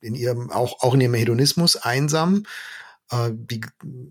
[0.01, 2.44] in ihrem, auch, auch in ihrem Hedonismus einsam,
[3.11, 3.61] äh, die,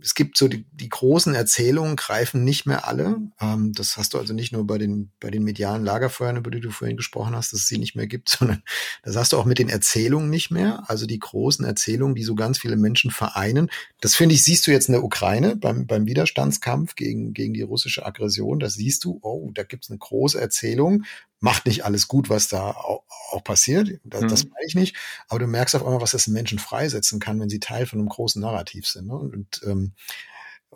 [0.02, 3.18] es gibt so die, die großen Erzählungen greifen nicht mehr alle.
[3.40, 6.60] Ähm, das hast du also nicht nur bei den, bei den medialen Lagerfeuern, über die
[6.60, 8.62] du vorhin gesprochen hast, dass es sie nicht mehr gibt, sondern
[9.04, 10.84] das hast du auch mit den Erzählungen nicht mehr.
[10.88, 13.70] Also die großen Erzählungen, die so ganz viele Menschen vereinen.
[14.02, 17.62] Das finde ich, siehst du jetzt in der Ukraine beim, beim Widerstandskampf gegen, gegen die
[17.62, 18.60] russische Aggression.
[18.60, 21.04] Das siehst du, oh, da gibt es eine große Erzählung,
[21.40, 24.00] macht nicht alles gut, was da auch, auch passiert.
[24.04, 24.28] Das, mhm.
[24.28, 24.96] das meine ich nicht.
[25.28, 28.10] Aber du merkst auf einmal, was das Menschen freisetzen kann, wenn sie Teil von einem
[28.10, 29.08] großen Narrativ sind.
[29.08, 29.16] Ne?
[29.16, 29.94] Und, ähm,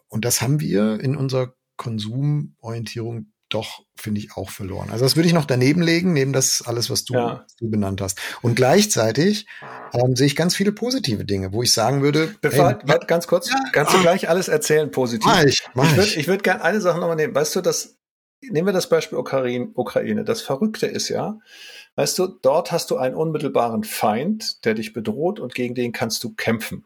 [0.08, 4.90] und das haben wir in unserer Konsumorientierung doch, finde ich, auch verloren.
[4.90, 7.46] Also das würde ich noch daneben legen, neben das alles, was du, ja.
[7.60, 8.20] du benannt hast.
[8.42, 9.46] Und gleichzeitig
[9.94, 12.34] ähm, sehe ich ganz viele positive Dinge, wo ich sagen würde.
[12.42, 15.28] Bevor, hey, warte, ganz kurz, ja, kannst du gleich alles erzählen positiv?
[15.28, 17.36] Mach ich, mach ich würde ich würd gerne eine Sache nochmal nehmen.
[17.36, 17.96] Weißt du, dass
[18.52, 20.24] nehmen wir das Beispiel Ukraine.
[20.24, 21.40] Das Verrückte ist ja,
[21.96, 26.24] weißt du, dort hast du einen unmittelbaren Feind, der dich bedroht und gegen den kannst
[26.24, 26.86] du kämpfen.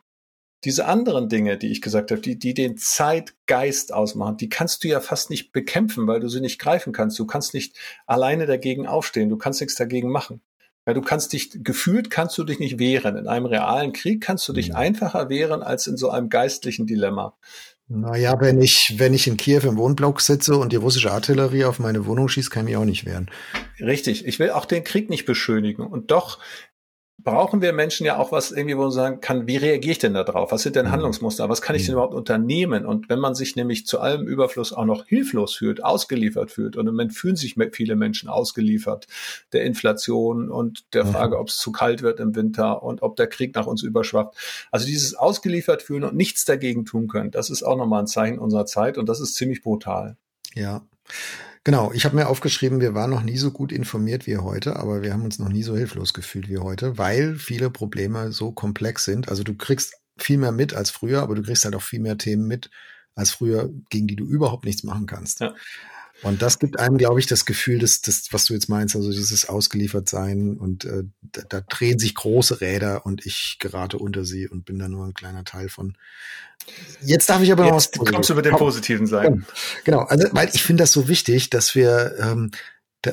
[0.64, 4.88] Diese anderen Dinge, die ich gesagt habe, die, die den Zeitgeist ausmachen, die kannst du
[4.88, 7.20] ja fast nicht bekämpfen, weil du sie nicht greifen kannst.
[7.20, 7.78] Du kannst nicht
[8.08, 9.30] alleine dagegen aufstehen.
[9.30, 10.42] Du kannst nichts dagegen machen.
[10.88, 13.18] Ja, du kannst dich, gefühlt kannst du dich nicht wehren.
[13.18, 14.76] In einem realen Krieg kannst du dich ja.
[14.76, 17.38] einfacher wehren als in so einem geistlichen Dilemma.
[17.90, 21.80] Naja, wenn ich, wenn ich in Kiew im Wohnblock sitze und die russische Artillerie auf
[21.80, 23.30] meine Wohnung schießt, kann ich mich auch nicht wehren.
[23.80, 24.26] Richtig.
[24.26, 25.88] Ich will auch den Krieg nicht beschönigen.
[25.88, 26.40] Und doch
[27.28, 30.14] brauchen wir Menschen ja auch was irgendwie, wo man sagen kann, wie reagiere ich denn
[30.14, 30.54] da drauf?
[30.54, 30.92] Was sind denn mhm.
[30.92, 31.50] Handlungsmuster?
[31.50, 31.98] Was kann ich denn mhm.
[31.98, 32.86] überhaupt unternehmen?
[32.86, 36.88] Und wenn man sich nämlich zu allem Überfluss auch noch hilflos fühlt, ausgeliefert fühlt, und
[36.88, 39.08] im Moment fühlen sich viele Menschen ausgeliefert
[39.52, 41.08] der Inflation und der.
[41.08, 44.38] Frage, ob es zu kalt wird im Winter und ob der Krieg nach uns überschwappt.
[44.72, 48.40] Also dieses ausgeliefert fühlen und nichts dagegen tun können, das ist auch nochmal ein Zeichen
[48.40, 50.18] unserer Zeit und das ist ziemlich brutal.
[50.54, 50.86] Ja.
[51.68, 55.02] Genau, ich habe mir aufgeschrieben, wir waren noch nie so gut informiert wie heute, aber
[55.02, 59.04] wir haben uns noch nie so hilflos gefühlt wie heute, weil viele Probleme so komplex
[59.04, 59.28] sind.
[59.28, 62.18] Also du kriegst viel mehr mit als früher, aber du kriegst halt auch viel mehr
[62.18, 62.70] Themen mit
[63.16, 65.42] als früher, gegen die du überhaupt nichts machen kannst.
[65.42, 65.56] Ja.
[66.24, 69.12] Und das gibt einem, glaube ich, das Gefühl, dass das, was du jetzt meinst, also
[69.12, 74.48] dieses Ausgeliefertsein und äh, da, da drehen sich große Räder und ich gerate unter sie
[74.48, 75.96] und bin da nur ein kleiner Teil von.
[77.02, 78.14] Jetzt darf ich aber noch was Positives.
[78.14, 79.46] Kommst du mit dem Positiven sein?
[79.84, 82.52] Genau, also weil ich finde das so wichtig, dass wir ähm,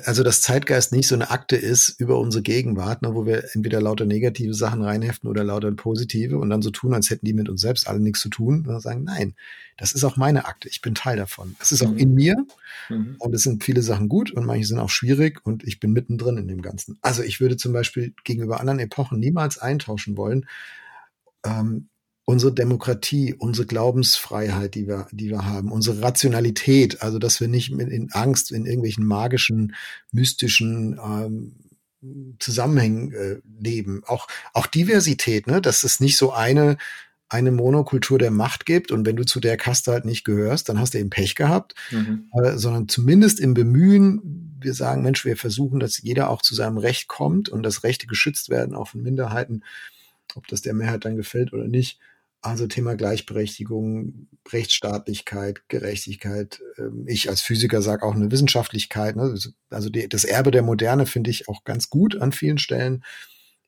[0.04, 3.80] also das Zeitgeist nicht so eine Akte ist über unsere Gegenwart, ne, wo wir entweder
[3.80, 7.48] lauter negative Sachen reinheften oder lauter positive und dann so tun, als hätten die mit
[7.48, 9.34] uns selbst alle nichts zu tun und sagen, nein,
[9.76, 11.56] das ist auch meine Akte, ich bin Teil davon.
[11.60, 12.36] Es ist auch in mir
[12.88, 13.16] mhm.
[13.18, 16.36] und es sind viele Sachen gut und manche sind auch schwierig und ich bin mittendrin
[16.36, 16.98] in dem Ganzen.
[17.02, 20.46] Also ich würde zum Beispiel gegenüber anderen Epochen niemals eintauschen wollen,
[21.44, 21.88] ähm,
[22.26, 27.70] unsere Demokratie, unsere Glaubensfreiheit, die wir, die wir haben, unsere Rationalität, also dass wir nicht
[27.70, 29.74] in Angst in irgendwelchen magischen,
[30.10, 31.54] mystischen ähm,
[32.38, 34.02] Zusammenhängen äh, leben.
[34.06, 35.60] Auch, auch Diversität, ne?
[35.60, 36.76] dass es nicht so eine,
[37.28, 40.78] eine Monokultur der Macht gibt und wenn du zu der Kaste halt nicht gehörst, dann
[40.78, 42.30] hast du eben Pech gehabt, mhm.
[42.42, 46.78] äh, sondern zumindest im Bemühen, wir sagen, Mensch, wir versuchen, dass jeder auch zu seinem
[46.78, 49.62] Recht kommt und dass Rechte geschützt werden, auch von Minderheiten,
[50.34, 51.98] ob das der Mehrheit dann gefällt oder nicht,
[52.44, 56.60] also Thema Gleichberechtigung, Rechtsstaatlichkeit, Gerechtigkeit.
[56.78, 59.16] Ähm, ich als Physiker sage auch eine Wissenschaftlichkeit.
[59.16, 59.34] Ne?
[59.70, 63.04] Also die, das Erbe der Moderne finde ich auch ganz gut an vielen Stellen.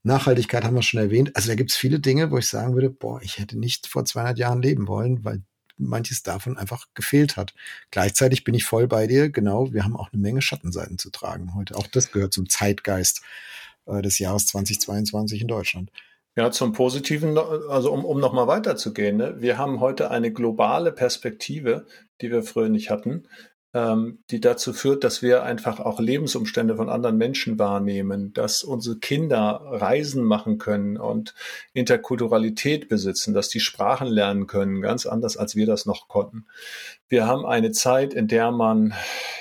[0.02, 1.34] Nachhaltigkeit haben wir schon erwähnt.
[1.34, 4.04] Also da gibt es viele Dinge, wo ich sagen würde, boah, ich hätte nicht vor
[4.04, 5.42] 200 Jahren leben wollen, weil
[5.78, 7.54] manches davon einfach gefehlt hat.
[7.90, 9.30] Gleichzeitig bin ich voll bei dir.
[9.30, 11.76] Genau, wir haben auch eine Menge Schattenseiten zu tragen heute.
[11.76, 13.22] Auch das gehört zum Zeitgeist
[13.86, 15.90] äh, des Jahres 2022 in Deutschland.
[16.38, 19.16] Ja, zum Positiven, also um, um nochmal weiterzugehen.
[19.16, 19.36] Ne?
[19.38, 21.86] Wir haben heute eine globale Perspektive,
[22.20, 23.26] die wir früher nicht hatten,
[23.72, 28.98] ähm, die dazu führt, dass wir einfach auch Lebensumstände von anderen Menschen wahrnehmen, dass unsere
[28.98, 31.34] Kinder Reisen machen können und
[31.72, 36.44] Interkulturalität besitzen, dass die Sprachen lernen können, ganz anders, als wir das noch konnten.
[37.08, 38.92] Wir haben eine Zeit, in der man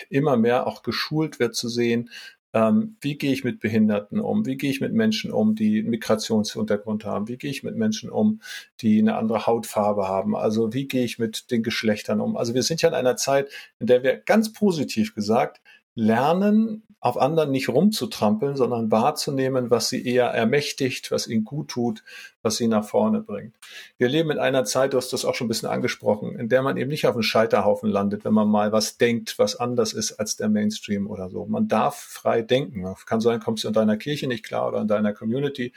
[0.09, 2.09] immer mehr auch geschult wird zu sehen,
[2.55, 4.45] ähm, wie gehe ich mit Behinderten um?
[4.45, 7.27] Wie gehe ich mit Menschen um, die einen Migrationshintergrund haben?
[7.27, 8.41] Wie gehe ich mit Menschen um,
[8.79, 10.37] die eine andere Hautfarbe haben?
[10.37, 12.37] Also wie gehe ich mit den Geschlechtern um?
[12.37, 13.49] Also wir sind ja in einer Zeit,
[13.79, 15.59] in der wir ganz positiv gesagt
[15.95, 22.03] lernen, auf anderen nicht rumzutrampeln, sondern wahrzunehmen, was sie eher ermächtigt, was ihnen gut tut,
[22.41, 23.53] was sie nach vorne bringt.
[23.99, 26.63] Wir leben in einer Zeit, du hast das auch schon ein bisschen angesprochen, in der
[26.63, 30.13] man eben nicht auf einem Scheiterhaufen landet, wenn man mal was denkt, was anders ist
[30.13, 31.45] als der Mainstream oder so.
[31.45, 32.83] Man darf frei denken.
[33.05, 35.73] Kann sein, kommst du in deiner Kirche nicht klar oder in deiner Community.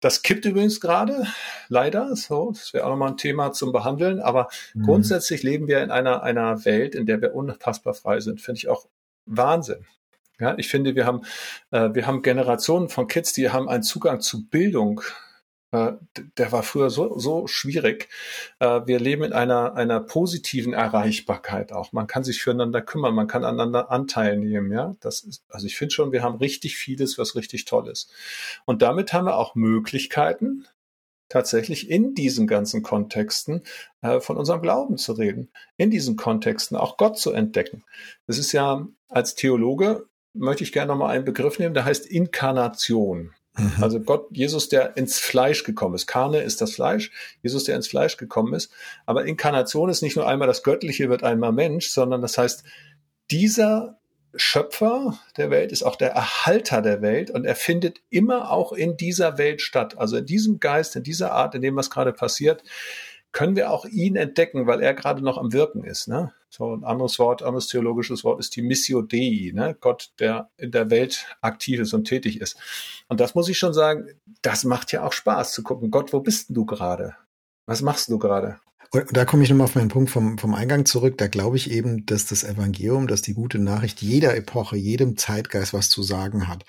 [0.00, 1.26] Das kippt übrigens gerade,
[1.68, 2.14] leider.
[2.14, 4.20] So, das wäre auch nochmal ein Thema zum Behandeln.
[4.20, 4.84] Aber mhm.
[4.84, 8.40] grundsätzlich leben wir in einer, einer Welt, in der wir unfassbar frei sind.
[8.40, 8.86] Finde ich auch
[9.26, 9.86] Wahnsinn.
[10.38, 11.22] Ja, ich finde, wir haben,
[11.70, 15.02] äh, wir haben Generationen von Kids, die haben einen Zugang zu Bildung.
[15.70, 15.92] Äh,
[16.36, 18.08] der war früher so, so schwierig.
[18.58, 21.92] Äh, wir leben in einer, einer positiven Erreichbarkeit auch.
[21.92, 24.72] Man kann sich füreinander kümmern, man kann aneinander Anteil nehmen.
[24.72, 28.10] Ja, das ist, also ich finde schon, wir haben richtig vieles, was richtig toll ist.
[28.64, 30.66] Und damit haben wir auch Möglichkeiten,
[31.32, 33.62] tatsächlich in diesen ganzen Kontexten
[34.02, 37.84] äh, von unserem Glauben zu reden, in diesen Kontexten auch Gott zu entdecken.
[38.26, 43.34] Das ist ja als Theologe möchte ich gerne nochmal einen Begriff nehmen, der heißt Inkarnation.
[43.56, 43.72] Mhm.
[43.82, 46.06] Also Gott, Jesus, der ins Fleisch gekommen ist.
[46.06, 47.10] Karne ist das Fleisch,
[47.42, 48.72] Jesus, der ins Fleisch gekommen ist.
[49.04, 52.64] Aber Inkarnation ist nicht nur einmal das Göttliche wird einmal Mensch, sondern das heißt,
[53.30, 53.98] dieser
[54.34, 58.96] Schöpfer der Welt ist auch der Erhalter der Welt und er findet immer auch in
[58.96, 59.98] dieser Welt statt.
[59.98, 62.62] Also in diesem Geist, in dieser Art, in dem was gerade passiert,
[63.32, 66.06] können wir auch ihn entdecken, weil er gerade noch am Wirken ist.
[66.06, 66.32] Ne?
[66.50, 69.74] So ein anderes Wort, anderes theologisches Wort ist die Missio Dei, ne?
[69.80, 72.58] Gott, der in der Welt aktiv ist und tätig ist.
[73.08, 74.08] Und das muss ich schon sagen,
[74.42, 75.90] das macht ja auch Spaß zu gucken.
[75.90, 77.16] Gott, wo bist denn du gerade?
[77.64, 78.60] Was machst du gerade?
[78.90, 81.16] Und da komme ich nochmal auf meinen Punkt vom, vom Eingang zurück.
[81.16, 85.72] Da glaube ich eben, dass das Evangelium, dass die gute Nachricht jeder Epoche, jedem Zeitgeist
[85.72, 86.66] was zu sagen hat.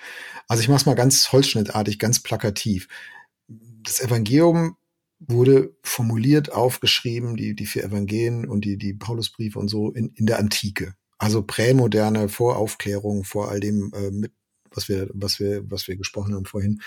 [0.48, 2.88] Also ich mache es mal ganz holzschnittartig, ganz plakativ.
[3.48, 4.78] Das Evangelium
[5.18, 10.26] wurde formuliert, aufgeschrieben, die, die vier Evangelien und die, die Paulusbriefe und so in, in
[10.26, 10.94] der Antike.
[11.18, 14.32] Also prämoderne, vor Aufklärung, vor all dem, äh, mit,
[14.70, 16.82] was wir, was wir, was wir gesprochen haben vorhin.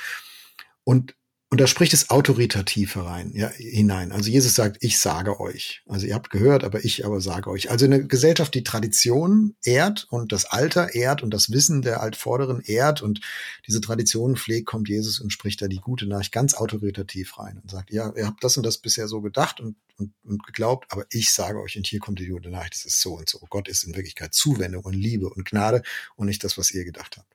[0.83, 1.15] Und
[1.49, 4.11] und da spricht es autoritativ herein, ja, hinein.
[4.11, 5.81] Also Jesus sagt, ich sage euch.
[5.85, 7.71] Also ihr habt gehört, aber ich aber sage euch.
[7.71, 12.59] Also eine Gesellschaft, die Tradition ehrt und das Alter ehrt und das Wissen der Altvorderen
[12.59, 13.21] ehrt und
[13.65, 17.71] diese Tradition pflegt, kommt Jesus und spricht da die gute Nachricht ganz autoritativ rein und
[17.71, 21.05] sagt, ja, ihr habt das und das bisher so gedacht und, und, und geglaubt, aber
[21.11, 23.39] ich sage euch, und hier kommt die gute Nachricht, es ist so und so.
[23.49, 25.81] Gott ist in Wirklichkeit Zuwendung und Liebe und Gnade
[26.17, 27.33] und nicht das, was ihr gedacht habt.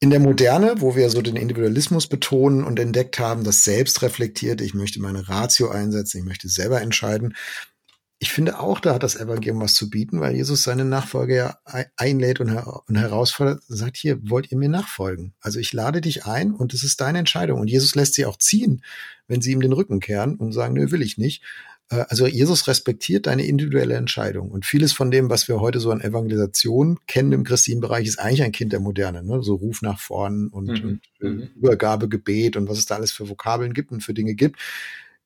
[0.00, 4.60] In der Moderne, wo wir so den Individualismus betonen und entdeckt haben, das selbst reflektiert,
[4.60, 7.34] ich möchte meine Ratio einsetzen, ich möchte selber entscheiden.
[8.20, 11.58] Ich finde auch, da hat das Evangelium was zu bieten, weil Jesus seine Nachfolger ja
[11.96, 15.34] einlädt und, und herausfordert, sagt hier, wollt ihr mir nachfolgen?
[15.40, 17.60] Also ich lade dich ein und es ist deine Entscheidung.
[17.60, 18.84] Und Jesus lässt sie auch ziehen,
[19.26, 21.42] wenn sie ihm den Rücken kehren und sagen, nö, will ich nicht.
[21.90, 24.50] Äh, also Jesus respektiert deine individuelle Entscheidung.
[24.50, 28.18] Und vieles von dem, was wir heute so an Evangelisation kennen im christlichen Bereich, ist
[28.18, 29.22] eigentlich ein Kind der Moderne.
[29.22, 29.42] Ne?
[29.42, 30.88] So Ruf nach vorn und, mhm.
[30.88, 31.50] und äh, mhm.
[31.56, 34.58] Übergabegebet und was es da alles für Vokabeln gibt und für Dinge gibt,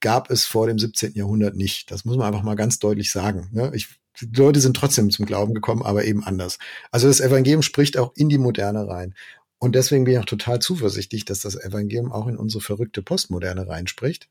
[0.00, 1.14] gab es vor dem 17.
[1.14, 1.90] Jahrhundert nicht.
[1.90, 3.48] Das muss man einfach mal ganz deutlich sagen.
[3.52, 3.70] Ne?
[3.74, 3.88] Ich,
[4.20, 6.58] die Leute sind trotzdem zum Glauben gekommen, aber eben anders.
[6.90, 9.14] Also das Evangelium spricht auch in die Moderne rein.
[9.58, 13.68] Und deswegen bin ich auch total zuversichtlich, dass das Evangelium auch in unsere verrückte Postmoderne
[13.68, 14.28] reinspricht.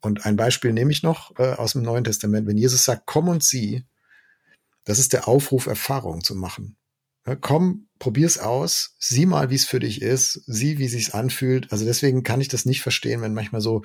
[0.00, 2.46] Und ein Beispiel nehme ich noch äh, aus dem Neuen Testament.
[2.46, 3.84] Wenn Jesus sagt, komm und sieh,
[4.84, 6.76] das ist der Aufruf, Erfahrungen zu machen.
[7.26, 11.72] Ja, komm, probier's aus, sieh mal, wie es für dich ist, sieh, wie sich's anfühlt.
[11.72, 13.82] Also deswegen kann ich das nicht verstehen, wenn manchmal so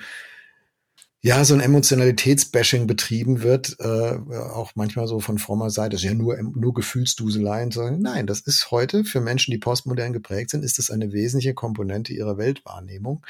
[1.24, 6.08] ja, so ein Emotionalitätsbashing betrieben wird, äh, auch manchmal so von frommer Seite, das ist
[6.08, 10.64] ja nur, nur Gefühlsduseleien, sagen, nein, das ist heute für Menschen, die postmodern geprägt sind,
[10.64, 13.24] ist das eine wesentliche Komponente ihrer Weltwahrnehmung.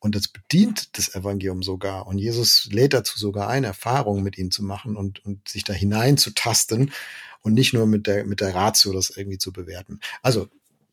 [0.00, 2.06] Und das bedient das Evangelium sogar.
[2.06, 5.72] Und Jesus lädt dazu sogar ein, Erfahrungen mit ihnen zu machen und, und sich da
[5.72, 6.92] hineinzutasten
[7.42, 10.00] und nicht nur mit der, mit der Ratio das irgendwie zu bewerten.
[10.22, 10.48] Also,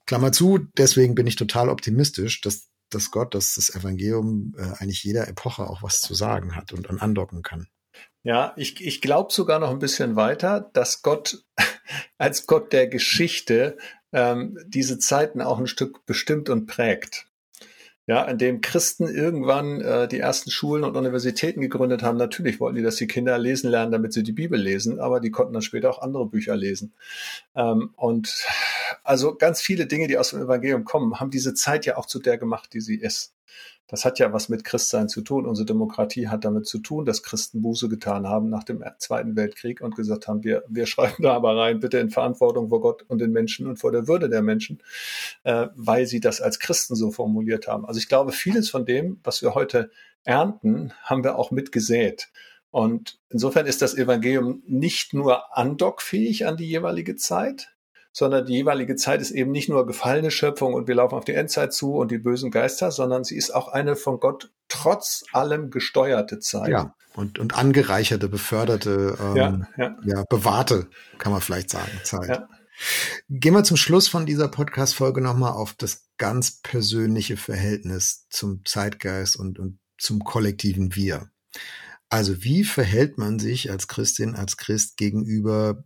[0.06, 5.04] Klammer zu, deswegen bin ich total optimistisch, dass, dass Gott, dass das Evangelium äh, eigentlich
[5.04, 7.68] jeder Epoche auch was zu sagen hat und, und andocken kann.
[8.24, 11.44] Ja, ich, ich glaube sogar noch ein bisschen weiter, dass Gott
[12.18, 13.78] als Gott der Geschichte
[14.12, 17.25] ähm, diese Zeiten auch ein Stück bestimmt und prägt
[18.08, 22.18] ja, in dem Christen irgendwann äh, die ersten Schulen und Universitäten gegründet haben.
[22.18, 25.32] Natürlich wollten die, dass die Kinder lesen lernen, damit sie die Bibel lesen, aber die
[25.32, 26.94] konnten dann später auch andere Bücher lesen.
[27.56, 28.46] Ähm, und
[29.04, 32.20] also ganz viele Dinge, die aus dem Evangelium kommen, haben diese Zeit ja auch zu
[32.20, 33.34] der gemacht, die sie ist.
[33.88, 35.46] Das hat ja was mit Christsein zu tun.
[35.46, 39.82] Unsere Demokratie hat damit zu tun, dass Christen Buße getan haben nach dem Zweiten Weltkrieg
[39.82, 43.20] und gesagt haben, wir, wir schreiben da aber rein, bitte in Verantwortung vor Gott und
[43.20, 44.82] den Menschen und vor der Würde der Menschen,
[45.44, 47.86] äh, weil sie das als Christen so formuliert haben.
[47.86, 49.92] Also ich glaube, vieles von dem, was wir heute
[50.24, 52.30] ernten, haben wir auch mitgesät.
[52.72, 57.75] Und insofern ist das Evangelium nicht nur andockfähig an die jeweilige Zeit,
[58.18, 61.34] sondern die jeweilige Zeit ist eben nicht nur gefallene Schöpfung und wir laufen auf die
[61.34, 65.70] Endzeit zu und die bösen Geister, sondern sie ist auch eine von Gott trotz allem
[65.70, 66.70] gesteuerte Zeit.
[66.70, 69.98] Ja, und, und angereicherte, beförderte, ähm, ja, ja.
[70.06, 70.88] ja, bewahrte,
[71.18, 72.30] kann man vielleicht sagen, Zeit.
[72.30, 72.50] Ja.
[73.30, 79.36] Gehen wir zum Schluss von dieser Podcast-Folge nochmal auf das ganz persönliche Verhältnis zum Zeitgeist
[79.36, 81.30] und, und zum kollektiven Wir.
[82.08, 85.84] Also wie verhält man sich als Christin, als Christ gegenüber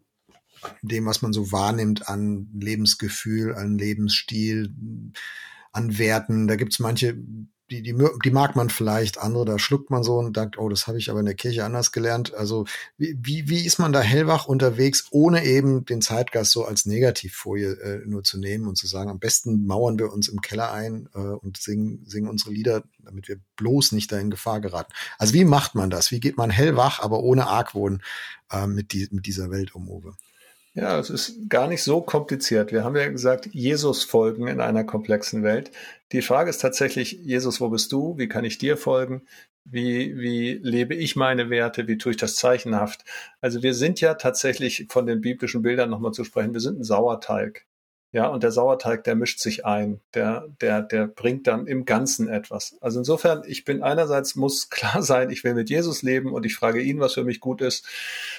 [0.81, 4.73] dem, was man so wahrnimmt an Lebensgefühl, an Lebensstil,
[5.71, 6.47] an Werten.
[6.47, 7.17] Da gibt's manche,
[7.69, 10.87] die, die, die mag man vielleicht, andere, da schluckt man so und sagt, oh, das
[10.87, 12.33] habe ich aber in der Kirche anders gelernt.
[12.33, 12.65] Also
[12.97, 17.73] wie, wie, wie ist man da hellwach unterwegs, ohne eben den Zeitgeist so als Negativfolie
[17.73, 21.09] äh, nur zu nehmen und zu sagen, am besten mauern wir uns im Keller ein
[21.13, 24.93] äh, und singen, singen unsere Lieder, damit wir bloß nicht da in Gefahr geraten.
[25.19, 26.11] Also wie macht man das?
[26.11, 28.01] Wie geht man hellwach, aber ohne Argwohn
[28.51, 30.15] äh, mit, die, mit dieser Welt um, Uwe?
[30.73, 32.71] Ja, es ist gar nicht so kompliziert.
[32.71, 35.71] Wir haben ja gesagt, Jesus folgen in einer komplexen Welt.
[36.11, 38.17] Die Frage ist tatsächlich, Jesus, wo bist du?
[38.17, 39.23] Wie kann ich dir folgen?
[39.65, 41.87] Wie, wie lebe ich meine Werte?
[41.87, 43.03] Wie tue ich das zeichenhaft?
[43.41, 46.53] Also wir sind ja tatsächlich von den biblischen Bildern nochmal zu sprechen.
[46.53, 47.65] Wir sind ein Sauerteig.
[48.11, 52.27] Ja, und der Sauerteig, der mischt sich ein, der, der, der bringt dann im Ganzen
[52.27, 52.75] etwas.
[52.81, 56.55] Also insofern, ich bin einerseits muss klar sein, ich will mit Jesus leben und ich
[56.55, 57.85] frage ihn, was für mich gut ist.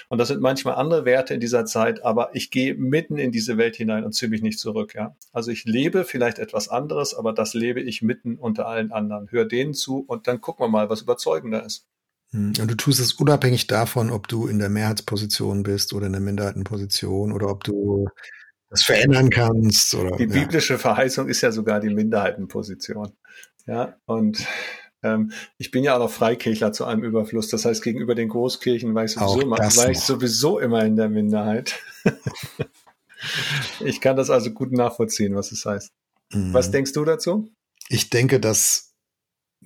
[0.09, 3.57] Und das sind manchmal andere Werte in dieser Zeit, aber ich gehe mitten in diese
[3.57, 5.15] Welt hinein und ziehe mich nicht zurück, ja.
[5.31, 9.31] Also ich lebe vielleicht etwas anderes, aber das lebe ich mitten unter allen anderen.
[9.31, 11.87] Hör denen zu und dann gucken wir mal, was überzeugender ist.
[12.31, 16.13] Hm, und du tust es unabhängig davon, ob du in der Mehrheitsposition bist oder in
[16.13, 18.09] der Minderheitenposition oder ob du
[18.71, 19.93] das verändern kannst.
[19.93, 23.11] Oder, die biblische Verheißung ist ja sogar die Minderheitenposition.
[23.67, 24.47] Ja, und
[25.03, 27.49] ähm, ich bin ja auch noch Freikirchler zu einem Überfluss.
[27.49, 31.09] Das heißt, gegenüber den Großkirchen war ich sowieso, immer, war ich sowieso immer in der
[31.09, 31.79] Minderheit.
[33.81, 35.91] ich kann das also gut nachvollziehen, was es heißt.
[36.33, 36.53] Mhm.
[36.53, 37.51] Was denkst du dazu?
[37.89, 38.93] Ich denke, dass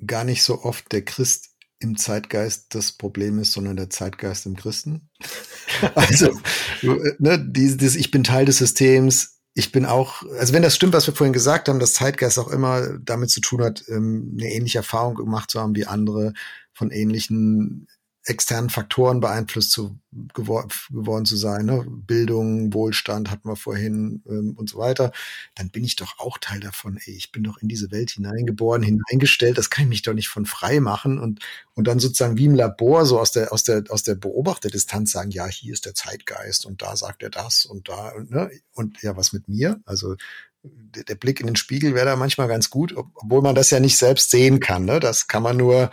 [0.05, 4.55] gar nicht so oft der Christ im Zeitgeist das Problem ist, sondern der Zeitgeist im
[4.55, 5.09] Christen.
[5.95, 6.39] also,
[6.81, 11.07] ne, dieses, ich bin Teil des Systems, ich bin auch, also wenn das stimmt, was
[11.07, 14.79] wir vorhin gesagt haben, dass Zeitgeist auch immer damit zu tun hat, ähm, eine ähnliche
[14.79, 16.33] Erfahrung gemacht zu haben wie andere,
[16.73, 17.87] von ähnlichen
[18.25, 19.99] externen Faktoren beeinflusst zu,
[20.33, 21.85] gewor geworden zu sein, ne?
[21.87, 25.11] Bildung, Wohlstand hatten wir vorhin ähm, und so weiter,
[25.53, 26.97] dann bin ich doch auch Teil davon.
[26.97, 30.29] Ey, ich bin doch in diese Welt hineingeboren, hineingestellt, das kann ich mich doch nicht
[30.29, 31.39] von frei machen und
[31.75, 35.29] und dann sozusagen wie im Labor so aus der aus der aus der Beobachterdistanz sagen,
[35.29, 38.49] ja, hier ist der Zeitgeist und da sagt er das und da ne?
[38.73, 39.79] und ja, was mit mir?
[39.85, 40.15] Also
[40.63, 43.79] der, der Blick in den Spiegel wäre da manchmal ganz gut, obwohl man das ja
[43.79, 44.85] nicht selbst sehen kann.
[44.85, 44.99] Ne?
[44.99, 45.91] Das kann man nur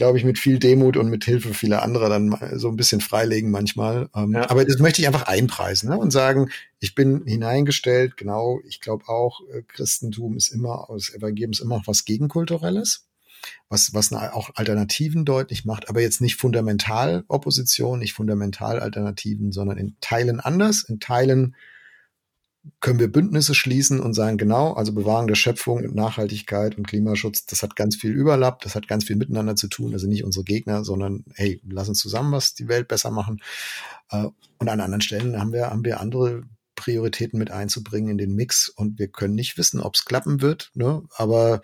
[0.00, 3.50] glaube ich, mit viel Demut und mit Hilfe vieler anderer dann so ein bisschen freilegen
[3.50, 4.08] manchmal.
[4.16, 4.48] Ähm, ja.
[4.48, 5.98] Aber das möchte ich einfach einpreisen ne?
[5.98, 6.48] und sagen,
[6.78, 11.74] ich bin hineingestellt, genau, ich glaube auch, äh, Christentum ist immer, das Evangelium ist immer
[11.74, 13.08] auch was Gegenkulturelles
[13.68, 19.76] was, was auch Alternativen deutlich macht, aber jetzt nicht fundamental Opposition, nicht fundamental Alternativen, sondern
[19.76, 21.54] in Teilen anders, in Teilen
[22.80, 27.46] können wir Bündnisse schließen und sagen, genau, also Bewahrung der Schöpfung und Nachhaltigkeit und Klimaschutz,
[27.46, 30.44] das hat ganz viel Überlapp, das hat ganz viel miteinander zu tun, also nicht unsere
[30.44, 33.40] Gegner, sondern hey, lass uns zusammen was die Welt besser machen.
[34.10, 34.26] Äh,
[34.58, 36.42] und an anderen Stellen haben wir, haben wir andere
[36.74, 40.70] Prioritäten mit einzubringen in den Mix und wir können nicht wissen, ob es klappen wird,
[40.74, 41.02] ne?
[41.16, 41.62] aber,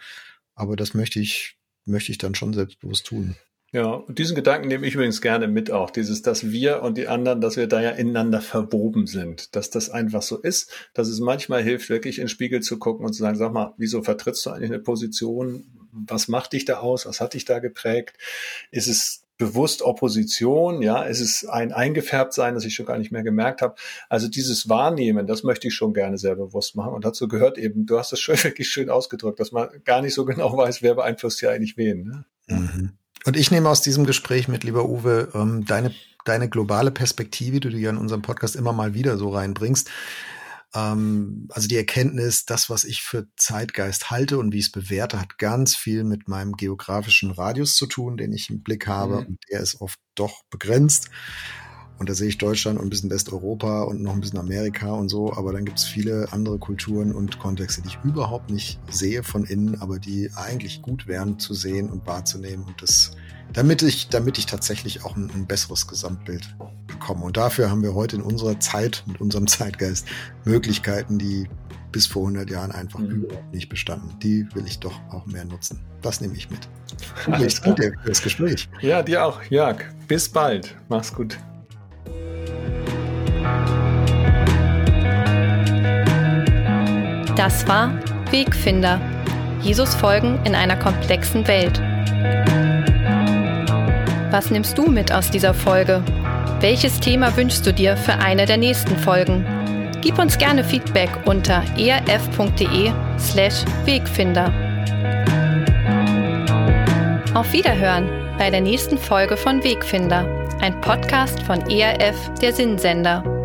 [0.55, 3.37] aber das möchte ich, möchte ich dann schon selbstbewusst tun.
[3.73, 7.09] Ja, und diesen Gedanken nehme ich übrigens gerne mit auch, dieses, dass wir und die
[7.09, 11.19] anderen, dass wir da ja ineinander verwoben sind, dass das einfach so ist, dass es
[11.19, 14.47] manchmal hilft, wirklich in den Spiegel zu gucken und zu sagen, sag mal, wieso vertrittst
[14.47, 15.65] du eigentlich eine Position?
[15.91, 17.07] Was macht dich da aus?
[17.07, 18.17] Was hat dich da geprägt?
[18.71, 23.13] Ist es bewusst Opposition, ja, ist es ein eingefärbt sein, das ich schon gar nicht
[23.13, 23.75] mehr gemerkt habe.
[24.09, 26.95] Also dieses Wahrnehmen, das möchte ich schon gerne sehr bewusst machen.
[26.95, 30.15] Und dazu gehört eben, du hast es schon wirklich schön ausgedrückt, dass man gar nicht
[30.15, 32.05] so genau weiß, wer beeinflusst ja eigentlich wen.
[32.05, 32.25] Ne?
[32.49, 32.93] Mhm.
[33.27, 35.93] Und ich nehme aus diesem Gespräch mit, lieber Uwe, ähm, deine,
[36.25, 39.91] deine globale Perspektive, die du ja in unserem Podcast immer mal wieder so reinbringst.
[40.75, 45.21] Ähm, also die Erkenntnis, das, was ich für Zeitgeist halte und wie ich es bewerte,
[45.21, 49.23] hat ganz viel mit meinem geografischen Radius zu tun, den ich im Blick habe.
[49.23, 49.27] Mhm.
[49.27, 51.11] Und der ist oft doch begrenzt.
[51.99, 55.09] Und da sehe ich Deutschland und ein bisschen Westeuropa und noch ein bisschen Amerika und
[55.09, 55.33] so.
[55.33, 59.45] Aber dann gibt es viele andere Kulturen und Kontexte, die ich überhaupt nicht sehe von
[59.45, 62.65] innen, aber die eigentlich gut wären zu sehen und wahrzunehmen.
[62.67, 63.13] Und das,
[63.53, 67.25] damit ich, damit ich tatsächlich auch ein, ein besseres Gesamtbild bekomme.
[67.25, 70.07] Und dafür haben wir heute in unserer Zeit, mit unserem Zeitgeist,
[70.45, 71.49] Möglichkeiten, die
[71.93, 73.23] bis vor 100 Jahren einfach mhm.
[73.23, 74.19] überhaupt nicht bestanden.
[74.23, 75.81] Die will ich doch auch mehr nutzen.
[76.03, 76.69] Das nehme ich mit.
[77.27, 78.69] Alles gut, das Gespräch.
[78.83, 79.79] Ja, dir auch, Jörg.
[80.07, 80.75] Bis bald.
[80.91, 81.39] Mach's gut.
[87.37, 87.93] Das war
[88.31, 89.01] Wegfinder.
[89.61, 91.81] Jesus folgen in einer komplexen Welt.
[94.31, 96.03] Was nimmst du mit aus dieser Folge?
[96.61, 99.45] Welches Thema wünschst du dir für eine der nächsten Folgen?
[100.01, 104.53] Gib uns gerne Feedback unter erf.de/slash Wegfinder.
[107.35, 110.27] Auf Wiederhören bei der nächsten Folge von Wegfinder,
[110.61, 113.36] ein Podcast von ERF, der Sinnsender.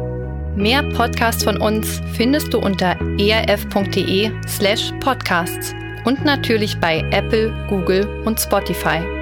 [0.56, 5.74] Mehr Podcasts von uns findest du unter erf.de slash podcasts
[6.04, 9.21] und natürlich bei Apple, Google und Spotify.